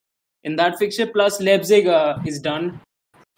in 0.44 0.56
that 0.56 0.78
fixture. 0.78 1.06
Plus 1.06 1.40
Leipzig 1.40 1.86
uh, 1.86 2.18
is 2.24 2.40
done. 2.40 2.80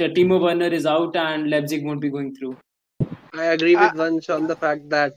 Timo 0.01 0.41
Werner 0.41 0.67
is 0.67 0.87
out, 0.87 1.17
and 1.17 1.49
Leipzig 1.49 1.85
won't 1.85 2.01
be 2.01 2.11
going 2.11 2.35
through. 2.35 2.57
I 3.35 3.47
agree 3.47 3.77
with 3.77 3.93
Uh, 3.93 3.95
Vansh 3.95 4.31
on 4.35 4.47
the 4.47 4.57
fact 4.57 4.89
that 4.91 5.15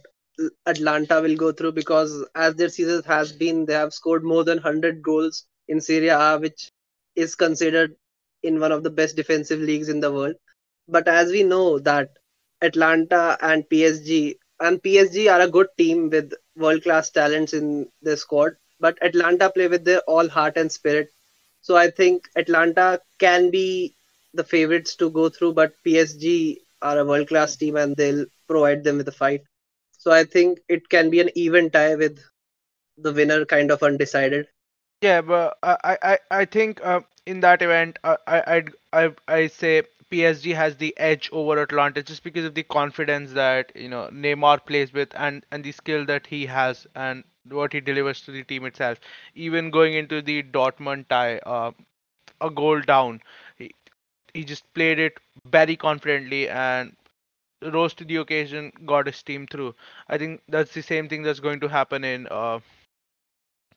Atlanta 0.66 1.22
will 1.22 1.36
go 1.38 1.52
through 1.54 1.72
because 1.74 2.26
as 2.36 2.56
their 2.56 2.70
season 2.70 3.04
has 3.04 3.32
been, 3.32 3.66
they 3.66 3.74
have 3.74 3.94
scored 3.94 4.24
more 4.24 4.44
than 4.44 4.58
100 4.58 5.02
goals 5.04 5.46
in 5.70 5.80
Serie 5.82 6.10
A, 6.10 6.38
which 6.38 6.72
is 7.16 7.36
considered 7.36 7.96
in 8.44 8.60
one 8.60 8.72
of 8.72 8.84
the 8.84 8.90
best 8.90 9.16
defensive 9.16 9.60
leagues 9.62 9.90
in 9.90 10.02
the 10.02 10.12
world. 10.12 10.36
But 10.88 11.08
as 11.08 11.32
we 11.32 11.44
know 11.44 11.80
that 11.80 12.18
Atlanta 12.62 13.38
and 13.42 13.70
PSG 13.70 14.38
and 14.60 14.82
PSG 14.84 15.28
are 15.30 15.42
a 15.42 15.50
good 15.50 15.68
team 15.78 16.10
with 16.10 16.34
world 16.56 16.84
class 16.84 17.10
talents 17.12 17.54
in 17.54 17.90
their 18.02 18.18
squad, 18.18 18.58
but 18.80 18.98
Atlanta 19.02 19.50
play 19.50 19.68
with 19.68 19.86
their 19.86 20.02
all 20.02 20.28
heart 20.30 20.58
and 20.58 20.72
spirit. 20.72 21.10
So 21.62 21.76
I 21.76 21.90
think 21.92 22.30
Atlanta 22.36 23.02
can 23.20 23.52
be 23.52 23.96
the 24.34 24.44
favorites 24.44 24.96
to 24.98 25.10
go 25.10 25.30
through, 25.30 25.54
but 25.54 25.74
PSG 25.84 26.60
are 26.82 27.00
a 27.00 27.06
world 27.06 27.28
class 27.28 27.56
team 27.56 27.76
and 27.76 27.96
they'll 27.96 28.26
provide 28.48 28.84
them 28.84 28.98
with 28.98 29.08
a 29.08 29.12
fight. 29.12 29.42
So 29.98 30.12
I 30.12 30.24
think 30.24 30.60
it 30.68 30.90
can 30.90 31.10
be 31.10 31.20
an 31.22 31.30
even 31.36 31.70
tie 31.72 31.96
with 31.96 32.20
the 32.98 33.14
winner 33.14 33.46
kind 33.46 33.72
of 33.72 33.84
undecided. 33.84 34.48
Yeah, 35.02 35.22
but 35.22 35.58
I 35.64 35.78
I 35.84 35.98
I 36.14 36.18
I 36.42 36.46
think 36.46 36.84
uh, 36.84 37.02
in 37.26 37.40
that 37.42 37.62
event, 37.62 38.00
uh, 38.04 38.18
I 38.28 38.44
I'd, 38.56 38.70
I 38.94 39.12
I 39.28 39.48
say 39.48 39.84
PSG 40.10 40.52
has 40.52 40.78
the 40.78 40.94
edge 40.98 41.30
over 41.32 41.58
Atlanta 41.62 42.02
just 42.04 42.24
because 42.24 42.46
of 42.46 42.56
the 42.56 42.64
confidence 42.64 43.34
that 43.34 43.72
you 43.76 43.90
know 43.90 44.10
Neymar 44.12 44.66
plays 44.66 44.94
with 44.94 45.10
and 45.16 45.46
and 45.52 45.64
the 45.64 45.72
skill 45.72 46.06
that 46.06 46.28
he 46.28 46.46
has 46.48 46.88
and 46.96 47.24
what 47.50 47.74
he 47.74 47.80
delivers 47.82 48.22
to 48.24 48.32
the 48.32 48.44
team 48.44 48.66
itself. 48.66 49.00
Even 49.36 49.70
going 49.72 49.94
into 49.94 50.22
the 50.22 50.44
Dortmund 50.44 51.08
tie, 51.10 51.38
uh, 51.40 51.72
a 52.42 52.50
goal 52.50 52.82
down, 52.82 53.22
he 54.34 54.44
just 54.44 54.72
played 54.74 55.00
it 55.00 55.20
very 55.46 55.76
confidently 55.76 56.50
and 56.50 56.96
rose 57.62 57.94
to 57.96 58.06
the 58.06 58.18
occasion, 58.18 58.72
got 58.86 59.08
his 59.08 59.22
team 59.24 59.48
through. 59.48 59.76
I 60.10 60.18
think 60.18 60.42
that's 60.48 60.74
the 60.74 60.82
same 60.84 61.08
thing 61.10 61.24
that's 61.24 61.40
going 61.40 61.60
to 61.62 61.68
happen 61.68 62.04
in 62.04 62.28
uh, 62.30 62.60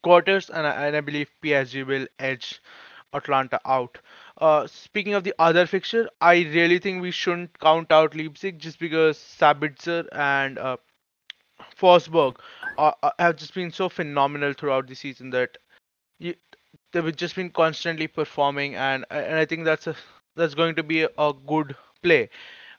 quarters, 0.02 0.50
and 0.50 0.66
I, 0.66 0.86
and 0.86 0.96
I 0.96 1.00
believe 1.00 1.30
PSG 1.40 1.82
will 1.82 2.06
edge 2.18 2.60
Atlanta 3.12 3.60
out. 3.64 3.98
Uh, 4.38 4.66
speaking 4.66 5.14
of 5.14 5.24
the 5.24 5.34
other 5.38 5.66
fixture, 5.66 6.08
I 6.20 6.34
really 6.42 6.78
think 6.78 7.02
we 7.02 7.10
shouldn't 7.10 7.58
count 7.60 7.90
out 7.92 8.14
Leipzig 8.14 8.58
just 8.58 8.78
because 8.78 9.18
Sabitzer 9.18 10.06
and 10.12 10.58
uh, 10.58 10.76
Forsberg 11.76 12.36
are, 12.78 12.96
are- 13.02 13.14
have 13.18 13.36
just 13.36 13.54
been 13.54 13.70
so 13.72 13.88
phenomenal 13.88 14.52
throughout 14.52 14.86
the 14.86 14.94
season 14.94 15.30
that 15.30 15.56
you, 16.18 16.34
they've 16.92 17.16
just 17.16 17.36
been 17.36 17.50
constantly 17.50 18.06
performing, 18.08 18.74
and 18.76 19.04
and 19.10 19.34
I 19.36 19.44
think 19.46 19.64
that's 19.64 19.86
a 19.86 19.96
that's 20.36 20.54
going 20.54 20.74
to 20.76 20.82
be 20.82 21.02
a, 21.02 21.32
good 21.46 21.76
play 22.02 22.28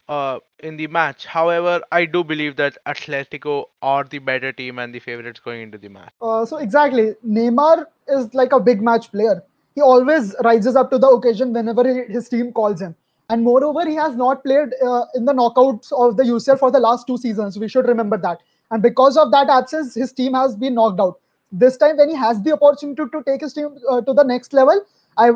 uh, 0.07 0.39
in 0.59 0.77
the 0.77 0.87
match. 0.87 1.25
However, 1.25 1.81
I 1.91 2.05
do 2.05 2.23
believe 2.23 2.55
that 2.57 2.77
Atletico 2.85 3.65
are 3.81 4.03
the 4.03 4.19
better 4.19 4.51
team 4.51 4.79
and 4.79 4.93
the 4.93 4.99
favorites 4.99 5.39
going 5.39 5.61
into 5.61 5.77
the 5.77 5.89
match. 5.89 6.13
Uh, 6.21 6.45
so 6.45 6.57
exactly, 6.57 7.15
Neymar 7.25 7.85
is 8.07 8.33
like 8.33 8.51
a 8.51 8.59
big 8.59 8.81
match 8.81 9.11
player. 9.11 9.43
He 9.75 9.81
always 9.81 10.35
rises 10.43 10.75
up 10.75 10.91
to 10.91 10.97
the 10.97 11.07
occasion 11.07 11.53
whenever 11.53 11.87
he, 11.87 12.11
his 12.11 12.27
team 12.27 12.51
calls 12.51 12.81
him. 12.81 12.95
And 13.29 13.43
moreover, 13.43 13.87
he 13.87 13.95
has 13.95 14.15
not 14.15 14.43
played 14.43 14.73
uh, 14.83 15.05
in 15.15 15.23
the 15.23 15.31
knockouts 15.31 15.93
of 15.93 16.17
the 16.17 16.23
UCL 16.23 16.59
for 16.59 16.69
the 16.69 16.79
last 16.79 17.07
two 17.07 17.17
seasons. 17.17 17.57
We 17.57 17.69
should 17.69 17.87
remember 17.87 18.17
that. 18.17 18.41
And 18.71 18.81
because 18.81 19.15
of 19.15 19.31
that 19.31 19.49
absence, 19.49 19.95
his 19.95 20.11
team 20.11 20.33
has 20.33 20.55
been 20.55 20.73
knocked 20.73 20.99
out. 20.99 21.19
This 21.53 21.77
time, 21.77 21.97
when 21.97 22.09
he 22.09 22.15
has 22.15 22.41
the 22.41 22.53
opportunity 22.53 23.03
to 23.09 23.23
take 23.23 23.39
his 23.41 23.53
team 23.53 23.77
uh, 23.89 24.01
to 24.01 24.13
the 24.13 24.23
next 24.23 24.51
level, 24.51 24.85
I 25.17 25.32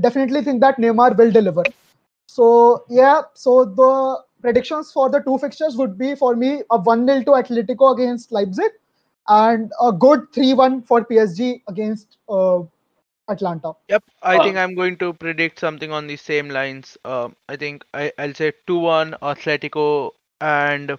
definitely 0.00 0.42
think 0.42 0.60
that 0.60 0.76
Neymar 0.78 1.16
will 1.16 1.30
deliver. 1.30 1.64
So 2.26 2.84
yeah, 2.88 3.22
so 3.34 3.64
the 3.64 4.22
predictions 4.40 4.92
for 4.92 5.10
the 5.10 5.20
two 5.20 5.38
fixtures 5.38 5.76
would 5.76 5.98
be 5.98 6.14
for 6.14 6.36
me 6.36 6.62
a 6.70 6.78
1-0 6.78 7.24
to 7.26 7.30
Atletico 7.32 7.92
against 7.94 8.32
Leipzig 8.32 8.70
and 9.28 9.70
a 9.82 9.92
good 9.92 10.20
3-1 10.32 10.86
for 10.86 11.04
PSG 11.04 11.62
against 11.68 12.18
uh, 12.28 12.60
Atlanta. 13.28 13.72
Yep, 13.88 14.04
I 14.22 14.38
Uh, 14.38 14.42
think 14.42 14.56
I'm 14.56 14.74
going 14.74 14.96
to 14.98 15.12
predict 15.14 15.58
something 15.60 15.92
on 15.92 16.06
the 16.06 16.16
same 16.16 16.48
lines. 16.48 16.96
Um, 17.04 17.36
I 17.48 17.56
think 17.56 17.84
I, 17.94 18.12
I'll 18.18 18.34
say 18.34 18.52
2-1 18.66 19.18
Atletico 19.20 20.12
and 20.40 20.90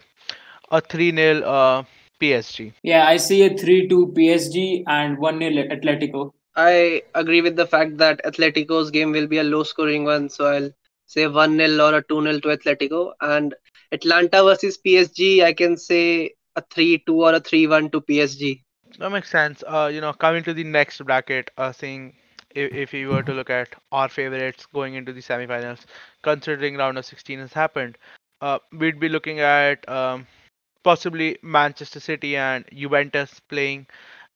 a 0.71 0.81
3-0 0.81 1.43
uh, 1.43 1.83
PSG. 2.19 2.73
Yeah, 2.83 3.07
I 3.07 3.17
see 3.17 3.43
a 3.45 3.57
3 3.57 3.87
2 3.87 4.07
PSG 4.15 4.83
and 4.87 5.17
1 5.17 5.39
0 5.39 5.67
Atletico. 5.75 6.33
I 6.55 7.03
agree 7.13 7.41
with 7.41 7.55
the 7.55 7.65
fact 7.67 7.97
that 7.97 8.21
Atletico's 8.25 8.89
game 8.91 9.11
will 9.11 9.27
be 9.27 9.37
a 9.37 9.43
low 9.43 9.63
scoring 9.63 10.03
one, 10.05 10.29
so 10.29 10.45
I'll 10.45 10.71
say 11.05 11.27
1 11.27 11.57
0 11.57 11.79
or 11.79 11.95
a 11.95 12.03
2 12.03 12.21
0 12.21 12.39
to 12.39 12.47
Atletico. 12.49 13.13
And 13.21 13.55
Atlanta 13.91 14.43
versus 14.43 14.77
PSG, 14.77 15.43
I 15.43 15.53
can 15.53 15.77
say 15.77 16.33
a 16.55 16.61
3 16.61 17.03
2 17.05 17.21
or 17.23 17.33
a 17.35 17.39
3 17.39 17.67
1 17.67 17.89
to 17.91 18.01
PSG. 18.01 18.63
That 18.99 19.09
makes 19.11 19.29
sense. 19.29 19.63
Uh, 19.67 19.89
you 19.93 20.01
know, 20.01 20.13
coming 20.13 20.43
to 20.43 20.53
the 20.53 20.63
next 20.63 21.03
bracket, 21.05 21.51
uh, 21.57 21.71
seeing 21.71 22.15
if, 22.55 22.73
if 22.73 22.91
we 22.93 23.05
were 23.05 23.23
to 23.23 23.33
look 23.33 23.49
at 23.49 23.69
our 23.91 24.09
favorites 24.09 24.65
going 24.73 24.95
into 24.95 25.13
the 25.13 25.21
semifinals, 25.21 25.85
considering 26.23 26.77
round 26.77 26.97
of 26.97 27.05
16 27.05 27.39
has 27.39 27.53
happened, 27.53 27.97
uh, 28.41 28.59
we'd 28.71 28.99
be 28.99 29.09
looking 29.09 29.39
at 29.39 29.87
um, 29.89 30.27
possibly 30.83 31.37
Manchester 31.41 31.99
City 31.99 32.35
and 32.35 32.65
Juventus 32.73 33.39
playing, 33.39 33.87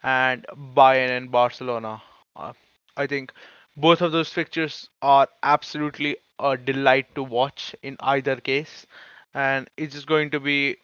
and 0.05 0.45
Bayern 0.75 1.11
and 1.17 1.31
Barcelona. 1.31 2.01
Uh, 2.35 2.53
I 2.97 3.07
think 3.07 3.33
both 3.77 4.01
of 4.01 4.13
those 4.13 4.31
fixtures 4.33 4.89
are 5.01 5.27
absolutely 5.43 6.17
a 6.39 6.57
delight 6.57 7.15
to 7.15 7.23
watch 7.23 7.75
in 7.83 7.97
either 8.01 8.37
case, 8.37 8.87
and 9.33 9.69
it's 9.77 9.95
just 9.95 10.07
going 10.07 10.31
to 10.31 10.39
be 10.41 10.77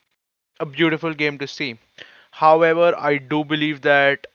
a 0.60 0.66
beautiful 0.66 1.14
game 1.14 1.38
to 1.40 1.48
see. 1.48 1.80
However, 2.32 2.94
I 2.98 3.18
do 3.18 3.44
believe 3.46 3.82
that 3.84 4.28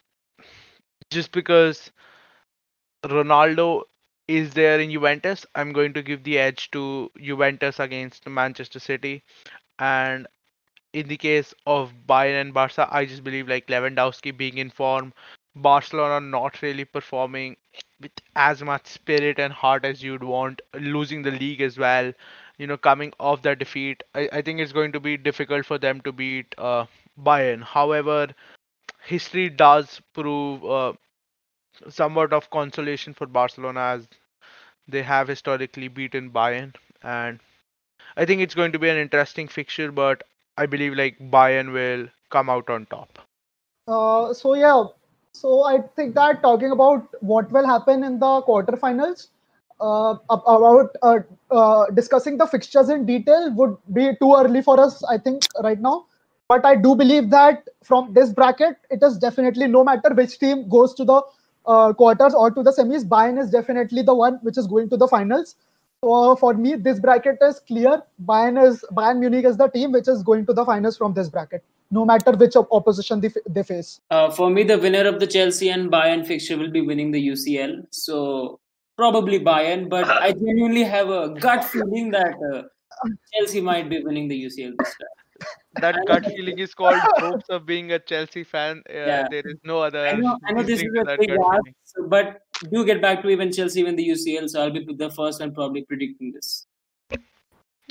just 1.11 1.33
because 1.33 1.90
Ronaldo 3.05 3.85
is 4.29 4.53
there 4.55 4.81
in 4.81 4.90
Juventus, 4.90 5.46
I'm 5.55 5.72
going 5.72 5.92
to 5.94 6.03
give 6.03 6.25
the 6.25 6.38
edge 6.38 6.70
to 6.72 7.11
Juventus 7.20 7.79
against 7.81 8.27
Manchester 8.29 8.79
City. 8.81 9.22
And 9.79 10.27
in 10.96 11.09
the 11.09 11.16
case 11.16 11.54
of 11.66 11.92
Bayern 12.09 12.40
and 12.40 12.54
Barca, 12.54 12.88
I 12.90 13.06
just 13.06 13.24
believe 13.24 13.48
like 13.48 13.66
Lewandowski 13.68 14.37
being 14.37 14.59
in 14.59 14.70
form, 14.70 15.12
Barcelona 15.56 16.20
not 16.26 16.62
really 16.62 16.85
performing 16.85 17.56
with 18.00 18.12
as 18.37 18.62
much 18.62 18.87
spirit 18.87 19.38
and 19.38 19.52
heart 19.52 19.85
as 19.85 20.02
you'd 20.02 20.24
want, 20.24 20.62
losing 20.74 21.22
the 21.22 21.30
league 21.32 21.61
as 21.62 21.78
well. 21.78 22.12
You 22.59 22.66
know, 22.66 22.78
coming 22.78 23.12
off 23.20 23.42
that 23.42 23.59
defeat, 23.59 24.02
I, 24.14 24.28
I 24.32 24.42
think 24.42 24.61
it's 24.61 24.72
going 24.72 24.92
to 24.92 25.00
be 25.00 25.16
difficult 25.16 25.66
for 25.66 25.78
them 25.78 26.00
to 26.02 26.12
beat 26.12 26.54
uh, 26.59 26.87
Bayern. 27.22 27.62
However, 27.62 28.28
history 29.02 29.50
does 29.50 30.00
prove 30.14 30.64
uh, 30.64 30.92
somewhat 31.88 32.32
of 32.32 32.50
consolation 32.50 33.14
for 33.14 33.26
Barcelona 33.26 33.80
as 33.80 34.09
they 34.88 35.02
have 35.02 35.28
historically 35.28 35.88
beaten 35.88 36.30
Bayern, 36.30 36.74
and 37.02 37.40
I 38.16 38.24
think 38.26 38.40
it's 38.42 38.54
going 38.54 38.72
to 38.72 38.78
be 38.78 38.88
an 38.88 38.96
interesting 38.98 39.48
fixture, 39.48 39.92
but 39.92 40.24
I 40.57 40.66
believe 40.66 40.95
like 40.95 41.19
Bayern 41.19 41.73
will 41.73 42.09
come 42.31 42.49
out 42.49 42.71
on 42.71 42.87
top. 42.87 43.19
Uh, 43.87 44.33
so 44.33 44.55
yeah, 44.55 44.85
so 45.33 45.62
I 45.64 45.79
think 45.95 46.14
that 46.14 46.42
talking 46.42 46.71
about 46.71 47.09
what 47.21 47.51
will 47.53 47.66
happen 47.66 48.03
in 48.03 48.19
the 48.19 48.42
quarterfinals, 48.42 49.29
uh, 49.81 50.16
about 50.31 50.97
uh, 51.03 51.19
uh, 51.51 51.87
discussing 51.90 52.38
the 52.38 52.47
fixtures 52.47 52.88
in 52.88 53.05
detail 53.05 53.53
would 53.55 53.77
be 53.92 54.12
too 54.21 54.35
early 54.35 54.62
for 54.62 54.81
us, 54.81 55.05
I 55.05 55.19
think, 55.19 55.42
right 55.62 55.81
now. 55.81 56.07
But 56.49 56.64
I 56.64 56.77
do 56.77 56.95
believe 56.95 57.31
that 57.31 57.69
from 57.85 58.14
this 58.14 58.33
bracket, 58.33 58.77
it 58.90 59.03
is 59.03 59.19
definitely 59.19 59.66
no 59.66 59.85
matter 59.85 60.14
which 60.14 60.38
team 60.38 60.69
goes 60.69 60.95
to 60.95 61.05
the 61.05 61.23
uh, 61.66 61.92
quarters 61.92 62.35
or 62.35 62.51
to 62.51 62.62
the 62.62 62.71
semis, 62.71 63.05
Bayern 63.05 63.38
is 63.38 63.51
definitely 63.51 64.03
the 64.03 64.14
one 64.14 64.38
which 64.42 64.57
is 64.57 64.66
going 64.66 64.88
to 64.90 64.97
the 64.97 65.09
finals. 65.09 65.57
So 66.04 66.37
for 66.37 66.54
me, 66.54 66.74
this 66.76 67.00
bracket 67.00 67.38
is 67.42 67.61
clear. 67.61 68.02
Bayern 68.24 68.62
is 68.66 68.85
Bayern 68.92 69.18
Munich 69.18 69.44
is 69.44 69.56
the 69.56 69.68
team 69.68 69.92
which 69.92 70.09
is 70.09 70.22
going 70.22 70.46
to 70.46 70.52
the 70.52 70.64
finals 70.64 70.96
from 70.96 71.14
this 71.14 71.28
bracket, 71.28 71.64
no 71.90 72.04
matter 72.04 72.32
which 72.32 72.54
op- 72.56 72.68
opposition 72.70 73.20
they, 73.20 73.30
they 73.48 73.62
face. 73.62 74.00
Uh, 74.11 74.30
for 74.30 74.50
me, 74.50 74.62
the 74.62 74.78
winner 74.78 75.06
of 75.06 75.20
the 75.20 75.26
Chelsea 75.26 75.70
and 75.70 75.90
Bayern 75.90 76.26
fixture 76.26 76.56
will 76.59 76.70
be 76.70 76.82
winning 76.82 77.11
the 77.12 77.28
UCL. 77.28 77.87
So 77.90 78.61
probably 78.96 79.40
Bayern, 79.40 79.88
but 79.88 80.04
I 80.09 80.32
genuinely 80.32 80.85
have 80.85 81.09
a 81.09 81.30
gut 81.40 81.64
feeling 81.64 82.11
that 82.11 82.35
uh, 82.54 82.62
Chelsea 83.35 83.61
might 83.61 83.88
be 83.88 84.02
winning 84.02 84.28
the 84.28 84.44
UCL 84.44 84.74
this 84.78 84.94
time. 84.96 85.16
That 85.82 85.96
gut 86.06 86.24
feeling 86.24 86.59
is 86.59 86.72
called 86.72 86.96
hopes 87.18 87.44
of 87.50 87.66
being 87.66 87.92
a 87.92 87.98
Chelsea 87.98 88.44
fan. 88.44 88.82
Uh, 88.88 88.92
Yeah. 88.94 89.28
There 89.30 89.42
is 89.44 89.56
no 89.64 89.80
other. 89.80 90.06
I 90.06 90.14
know, 90.14 90.38
I 90.46 90.52
know 90.52 90.62
this 90.62 90.80
is 90.80 90.88
a 91.06 91.16
big 91.18 91.28
gut 91.28 91.40
ask, 91.52 92.09
but 92.09 92.40
do 92.71 92.85
get 92.85 93.03
back 93.03 93.23
to 93.23 93.29
even 93.29 93.53
Chelsea 93.53 93.85
win 93.85 93.97
the 93.97 94.09
UCL. 94.09 94.49
So 94.49 94.62
I'll 94.62 94.71
be 94.71 94.85
the 94.85 95.11
first 95.11 95.40
one 95.40 95.55
probably 95.55 95.83
predicting 95.83 96.33
this. 96.33 96.66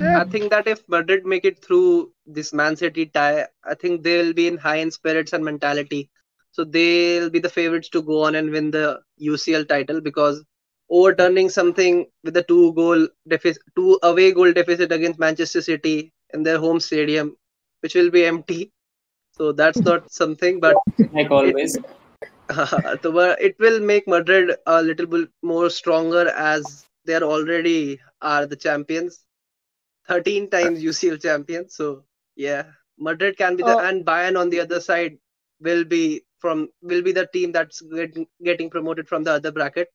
I 0.02 0.26
think 0.26 0.50
that 0.50 0.68
if 0.68 0.88
Madrid 0.90 1.26
make 1.26 1.46
it 1.46 1.64
through 1.64 2.12
this 2.26 2.52
Man 2.52 2.76
City 2.76 3.06
tie, 3.06 3.48
I 3.64 3.76
think 3.76 4.04
they'll 4.04 4.34
be 4.34 4.48
in 4.48 4.58
high 4.58 4.78
in 4.78 4.92
spirits 4.92 5.32
and 5.32 5.44
mentality. 5.44 6.10
So 6.52 6.64
they'll 6.66 7.30
be 7.30 7.40
the 7.40 7.50
favorites 7.50 7.90
to 7.90 8.02
go 8.02 8.24
on 8.24 8.36
and 8.36 8.50
win 8.50 8.72
the 8.72 9.02
UCL 9.22 9.70
title 9.70 10.02
because 10.02 10.44
overturning 10.90 11.50
something 11.50 12.06
with 12.24 12.36
a 12.38 12.44
two 12.44 12.74
goal 12.74 13.08
deficit, 13.28 13.62
two 13.76 14.00
away 14.04 14.32
goal 14.32 14.52
deficit 14.52 14.92
against 14.92 15.20
Manchester 15.20 15.62
City 15.62 16.14
in 16.34 16.44
their 16.44 16.60
home 16.60 16.80
stadium, 16.80 17.38
which 17.80 17.96
will 17.96 18.10
be 18.10 18.26
empty. 18.26 18.72
So 19.32 19.52
that's 19.52 19.80
not 19.80 20.12
something, 20.12 20.60
but 20.60 20.76
Like 21.14 21.32
always. 21.32 21.78
so, 23.02 23.20
it 23.40 23.56
will 23.60 23.80
make 23.80 24.08
Madrid 24.08 24.56
a 24.66 24.82
little 24.82 25.08
bit 25.08 25.30
more 25.42 25.70
stronger 25.70 26.28
as 26.30 26.86
they 27.06 27.16
are 27.16 27.24
already 27.24 28.00
are 28.22 28.46
the 28.46 28.56
champions, 28.56 29.26
13 30.08 30.50
times 30.50 30.84
UCL 30.84 31.18
champions. 31.18 31.76
So 31.76 32.04
yeah, 32.36 32.64
Madrid 32.98 33.38
can 33.38 33.56
be 33.56 33.64
the 33.64 33.78
Uh, 33.78 33.80
and 33.80 34.06
Bayern 34.06 34.40
on 34.40 34.50
the 34.50 34.60
other 34.62 34.80
side 34.80 35.18
will 35.60 35.84
be 35.86 36.24
from 36.40 36.70
will 36.82 37.02
be 37.02 37.12
the 37.12 37.28
team 37.28 37.52
that's 37.52 37.82
getting 37.82 38.28
getting 38.44 38.70
promoted 38.70 39.08
from 39.08 39.24
the 39.24 39.32
other 39.34 39.52
bracket. 39.52 39.90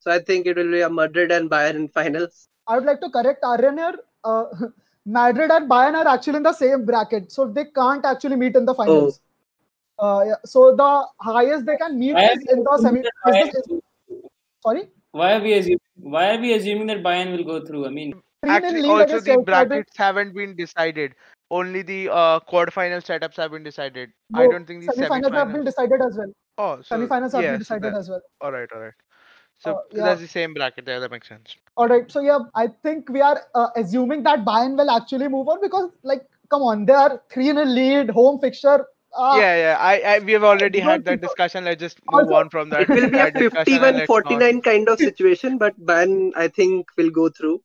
So 0.00 0.10
I 0.10 0.18
think 0.20 0.46
it 0.46 0.56
will 0.56 0.70
be 0.70 0.80
a 0.82 0.90
Madrid 0.90 1.32
and 1.32 1.50
Bayern 1.50 1.76
in 1.76 1.88
finals. 1.88 2.48
I 2.66 2.76
would 2.76 2.84
like 2.84 3.00
to 3.00 3.10
correct 3.10 3.44
Aryan 3.44 3.78
here. 3.78 3.94
Uh, 4.24 4.44
Madrid 5.06 5.50
and 5.50 5.70
Bayern 5.70 5.94
are 5.94 6.08
actually 6.08 6.36
in 6.38 6.42
the 6.42 6.52
same 6.52 6.84
bracket, 6.84 7.30
so 7.32 7.46
they 7.46 7.64
can't 7.66 8.04
actually 8.04 8.36
meet 8.36 8.56
in 8.56 8.64
the 8.66 8.74
finals. 8.74 9.20
Uh, 9.20 9.33
yeah, 10.02 10.34
so 10.44 10.74
the 10.74 11.06
highest 11.20 11.66
they 11.66 11.76
can 11.76 11.98
meet 11.98 12.14
Why 12.14 12.30
is 12.32 12.38
in 12.50 12.64
the 12.64 12.78
semi. 12.78 13.00
assuming 13.00 13.02
that 13.24 13.36
is 13.36 13.48
Bayern- 13.48 13.52
the- 13.52 14.28
sorry, 14.62 14.88
Why 15.12 15.34
are 15.34 15.40
we 15.40 15.52
assuming? 15.54 15.78
Why 15.96 16.34
are 16.34 16.40
we 16.40 16.54
assuming 16.54 16.86
that 16.88 17.02
Bayern 17.02 17.36
will 17.36 17.44
go 17.44 17.64
through? 17.64 17.86
I 17.86 17.90
mean, 17.90 18.14
Actually, 18.46 18.88
also 18.88 19.04
the 19.06 19.12
Chelsea, 19.12 19.30
I 19.30 19.34
think- 19.36 19.46
brackets 19.46 19.96
haven't 19.96 20.34
been 20.34 20.56
decided. 20.56 21.14
Only 21.50 21.82
the 21.82 22.08
uh, 22.10 22.40
quarterfinal 22.40 23.02
setups 23.08 23.36
have 23.36 23.52
been 23.52 23.62
decided. 23.62 24.10
I 24.34 24.46
don't 24.48 24.66
think 24.66 24.84
the 24.84 24.92
semi-finals 24.92 25.32
have 25.32 25.52
been 25.52 25.62
semifinals. 25.62 25.64
decided 25.66 26.00
as 26.08 26.16
well. 26.18 26.32
Oh, 26.58 26.76
so 26.76 26.82
Semi-finals 26.96 27.32
have 27.32 27.42
yeah, 27.44 27.50
been 27.52 27.58
decided 27.60 27.92
that- 27.94 27.98
as 27.98 28.08
well. 28.10 28.22
all 28.40 28.50
right, 28.52 28.68
all 28.74 28.80
right. 28.80 28.92
So 29.58 29.70
Uh, 29.76 29.80
yeah. 29.92 30.04
that's 30.04 30.20
the 30.20 30.26
same 30.26 30.52
bracket 30.54 30.84
there. 30.84 30.98
That 31.00 31.12
makes 31.12 31.28
sense. 31.28 31.54
All 31.76 31.86
right. 31.86 32.10
So 32.10 32.20
yeah, 32.20 32.40
I 32.56 32.66
think 32.82 33.08
we 33.08 33.20
are 33.20 33.40
uh, 33.54 33.68
assuming 33.76 34.24
that 34.24 34.44
Bayern 34.44 34.76
will 34.76 34.90
actually 34.90 35.28
move 35.28 35.48
on 35.48 35.60
because, 35.60 35.90
like, 36.02 36.26
come 36.50 36.62
on, 36.62 36.84
they 36.86 36.92
are 36.92 37.22
three 37.30 37.48
in 37.50 37.58
a 37.58 37.64
lead, 37.64 38.10
home 38.10 38.40
fixture. 38.40 38.84
Uh, 39.16 39.36
yeah, 39.38 39.56
yeah. 39.56 39.76
I, 39.80 40.00
I 40.14 40.18
we 40.20 40.32
have 40.32 40.44
already 40.44 40.80
had 40.80 41.04
that 41.04 41.20
discussion. 41.20 41.64
Let's 41.64 41.80
just 41.80 42.00
move 42.10 42.30
Also- 42.30 42.34
on 42.34 42.50
from 42.50 42.70
that. 42.70 42.82
It 42.82 42.88
will 42.88 43.10
be 43.10 43.18
a 43.18 43.30
that 43.30 43.34
discussion 43.34 43.84
and 43.84 43.96
let's 43.98 44.18
not- 44.24 44.40
51-49 44.40 44.62
kind 44.64 44.88
of 44.88 44.98
situation, 44.98 45.58
but 45.58 45.78
Bayern 45.80 46.32
I 46.36 46.48
think 46.48 46.88
will 46.96 47.10
go 47.10 47.28
through. 47.28 47.62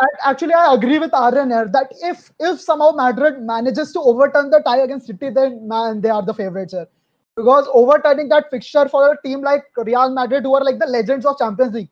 And 0.00 0.10
actually, 0.24 0.54
I 0.54 0.74
agree 0.74 0.98
with 0.98 1.14
Aryan 1.14 1.50
here 1.50 1.68
that 1.72 1.92
if 2.02 2.32
if 2.40 2.60
somehow 2.60 2.90
Madrid 2.92 3.40
manages 3.42 3.92
to 3.92 4.00
overturn 4.00 4.50
the 4.50 4.60
tie 4.60 4.80
against 4.80 5.06
City, 5.06 5.30
then 5.30 5.68
man, 5.68 6.00
they 6.00 6.10
are 6.10 6.22
the 6.24 6.34
favorites 6.34 6.72
here. 6.74 6.88
Because 7.36 7.68
overturning 7.72 8.28
that 8.30 8.50
fixture 8.50 8.88
for 8.88 9.12
a 9.12 9.16
team 9.26 9.40
like 9.42 9.64
Real 9.76 10.10
Madrid, 10.10 10.42
who 10.44 10.54
are 10.54 10.64
like 10.64 10.78
the 10.80 10.86
legends 10.86 11.24
of 11.26 11.38
Champions 11.38 11.74
League, 11.74 11.90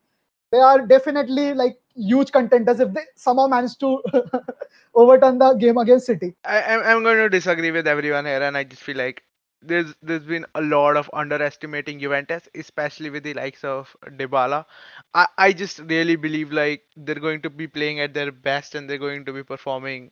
they 0.51 0.59
are 0.59 0.87
definitely 0.87 1.55
like 1.55 1.79
huge 1.97 2.33
contenders 2.33 2.81
if 2.81 2.93
they 2.93 3.03
somehow 3.17 3.47
manage 3.47 3.77
to 3.79 4.03
overturn 4.95 5.39
the 5.39 5.55
game 5.55 5.79
against 5.79 6.07
City. 6.07 6.35
I, 6.45 6.77
I'm 6.77 7.03
going 7.03 7.19
to 7.19 7.29
disagree 7.29 7.71
with 7.71 7.87
everyone 7.87 8.27
here, 8.27 8.43
and 8.43 8.57
I 8.57 8.65
just 8.65 8.83
feel 8.83 8.97
like 8.97 9.23
there's 9.63 9.95
there's 10.03 10.25
been 10.25 10.45
a 10.55 10.61
lot 10.61 10.97
of 10.97 11.09
underestimating 11.13 12.01
Juventus, 12.01 12.49
especially 12.55 13.11
with 13.11 13.23
the 13.23 13.35
likes 13.35 13.65
of 13.65 13.95
Dybala. 14.07 14.65
I 15.15 15.27
I 15.39 15.53
just 15.53 15.79
really 15.79 16.17
believe 16.17 16.53
like 16.53 16.83
they're 16.97 17.15
going 17.27 17.43
to 17.43 17.51
be 17.51 17.69
playing 17.69 18.01
at 18.01 18.15
their 18.15 18.33
best 18.33 18.75
and 18.75 18.89
they're 18.89 18.99
going 18.99 19.25
to 19.27 19.33
be 19.33 19.43
performing 19.45 20.11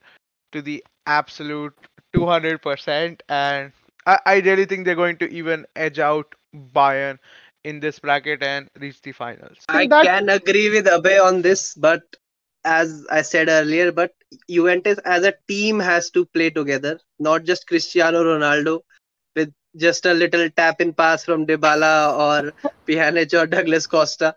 to 0.53 0.63
the 0.63 0.85
absolute 1.07 1.75
200%, 2.15 3.21
and 3.29 3.73
I 4.07 4.19
I 4.27 4.37
really 4.41 4.67
think 4.67 4.85
they're 4.85 5.03
going 5.05 5.19
to 5.19 5.29
even 5.31 5.67
edge 5.77 5.99
out 5.99 6.35
Bayern 6.55 7.19
in 7.65 7.81
this 7.81 7.99
bracket 7.99 8.43
and 8.43 8.69
reach 8.79 9.01
the 9.03 9.13
finals. 9.13 9.59
I 9.69 9.87
that- 9.87 10.05
can 10.05 10.29
agree 10.29 10.71
with 10.71 10.87
Abhay 10.87 11.23
on 11.23 11.43
this, 11.43 11.75
but 11.75 12.03
as 12.65 13.07
I 13.11 13.23
said 13.23 13.49
earlier, 13.49 13.93
but 13.93 14.13
Juventus 14.49 14.99
as 15.05 15.25
a 15.25 15.35
team 15.49 15.81
has 15.81 16.11
to 16.11 16.27
play 16.27 16.51
together, 16.51 17.01
not 17.19 17.45
just 17.45 17.67
Cristiano 17.67 18.23
Ronaldo 18.23 18.81
with 19.35 19.53
just 19.77 20.07
a 20.07 20.15
little 20.15 20.51
tap 20.51 20.81
in 20.81 20.93
pass 20.93 21.25
from 21.25 21.47
Dybala 21.47 22.19
or 22.19 22.53
Pjanic 22.87 23.33
or 23.41 23.47
Douglas 23.47 23.87
Costa. 23.87 24.35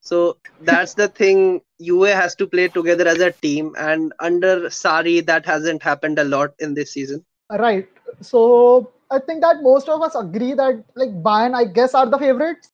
So 0.00 0.38
that's 0.60 0.94
the 0.94 1.08
thing. 1.08 1.60
Juve 1.80 2.08
has 2.08 2.34
to 2.36 2.46
play 2.46 2.68
together 2.68 3.06
as 3.08 3.20
a 3.20 3.32
team, 3.32 3.74
and 3.76 4.12
under 4.20 4.70
Sarri, 4.70 5.24
that 5.26 5.44
hasn't 5.44 5.82
happened 5.82 6.18
a 6.18 6.24
lot 6.24 6.54
in 6.58 6.74
this 6.74 6.92
season. 6.92 7.24
Right. 7.50 7.88
So 8.20 8.92
I 9.10 9.18
think 9.20 9.40
that 9.42 9.62
most 9.62 9.88
of 9.88 10.02
us 10.02 10.14
agree 10.14 10.54
that 10.54 10.84
like 10.94 11.10
Bayern, 11.22 11.54
I 11.54 11.64
guess, 11.64 11.94
are 11.94 12.06
the 12.06 12.18
favorites. 12.18 12.70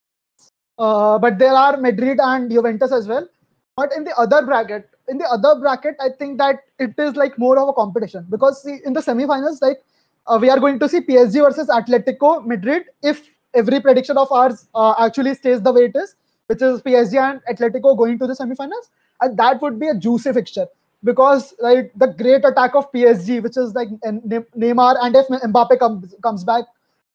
Uh, 0.79 1.19
but 1.19 1.39
there 1.39 1.53
are 1.53 1.77
Madrid 1.77 2.19
and 2.23 2.51
Juventus 2.51 2.93
as 2.93 3.07
well. 3.07 3.29
But 3.77 3.93
in 3.97 4.05
the 4.05 4.15
other 4.17 4.45
bracket, 4.45 4.89
in 5.09 5.19
the 5.19 5.27
other 5.27 5.61
bracket, 5.61 5.97
I 6.01 6.09
think 6.19 6.39
that 6.39 6.61
it 6.79 6.95
is 6.99 7.17
like 7.17 7.39
more 7.39 7.59
of 7.59 7.69
a 7.69 7.73
competition 7.73 8.27
because 8.31 8.63
see, 8.63 8.79
in 8.85 8.93
the 8.93 9.01
semifinals, 9.01 9.63
like 9.63 9.83
uh, 10.27 10.39
we 10.41 10.51
are 10.51 10.61
going 10.61 10.79
to 10.79 10.89
see 10.89 11.01
PSG 11.01 11.43
versus 11.43 11.69
Atletico 11.69 12.45
Madrid 12.47 12.85
if 13.03 13.29
every 13.55 13.81
prediction 13.81 14.17
of 14.19 14.31
ours 14.33 14.67
uh, 14.75 14.95
actually 14.99 15.35
stays 15.35 15.63
the 15.63 15.73
way 15.73 15.85
it 15.87 15.97
is, 15.97 16.17
which 16.47 16.63
is 16.63 16.81
PSG 16.83 17.19
and 17.19 17.41
Atletico 17.51 17.97
going 17.97 18.19
to 18.19 18.27
the 18.27 18.35
semifinals, 18.35 18.91
and 19.21 19.37
that 19.39 19.61
would 19.63 19.79
be 19.79 19.89
a 19.89 19.95
juicy 19.95 20.33
fixture 20.33 20.67
because 21.05 21.55
like 21.61 21.93
the 21.97 22.09
great 22.09 22.45
attack 22.45 22.75
of 22.75 22.91
PSG, 22.93 23.43
which 23.43 23.57
is 23.57 23.75
like 23.75 23.89
Neymar, 24.05 24.97
and 25.03 25.17
if 25.17 25.27
Mbappe 25.29 25.79
comes 25.79 26.15
comes 26.23 26.45
back, 26.45 26.65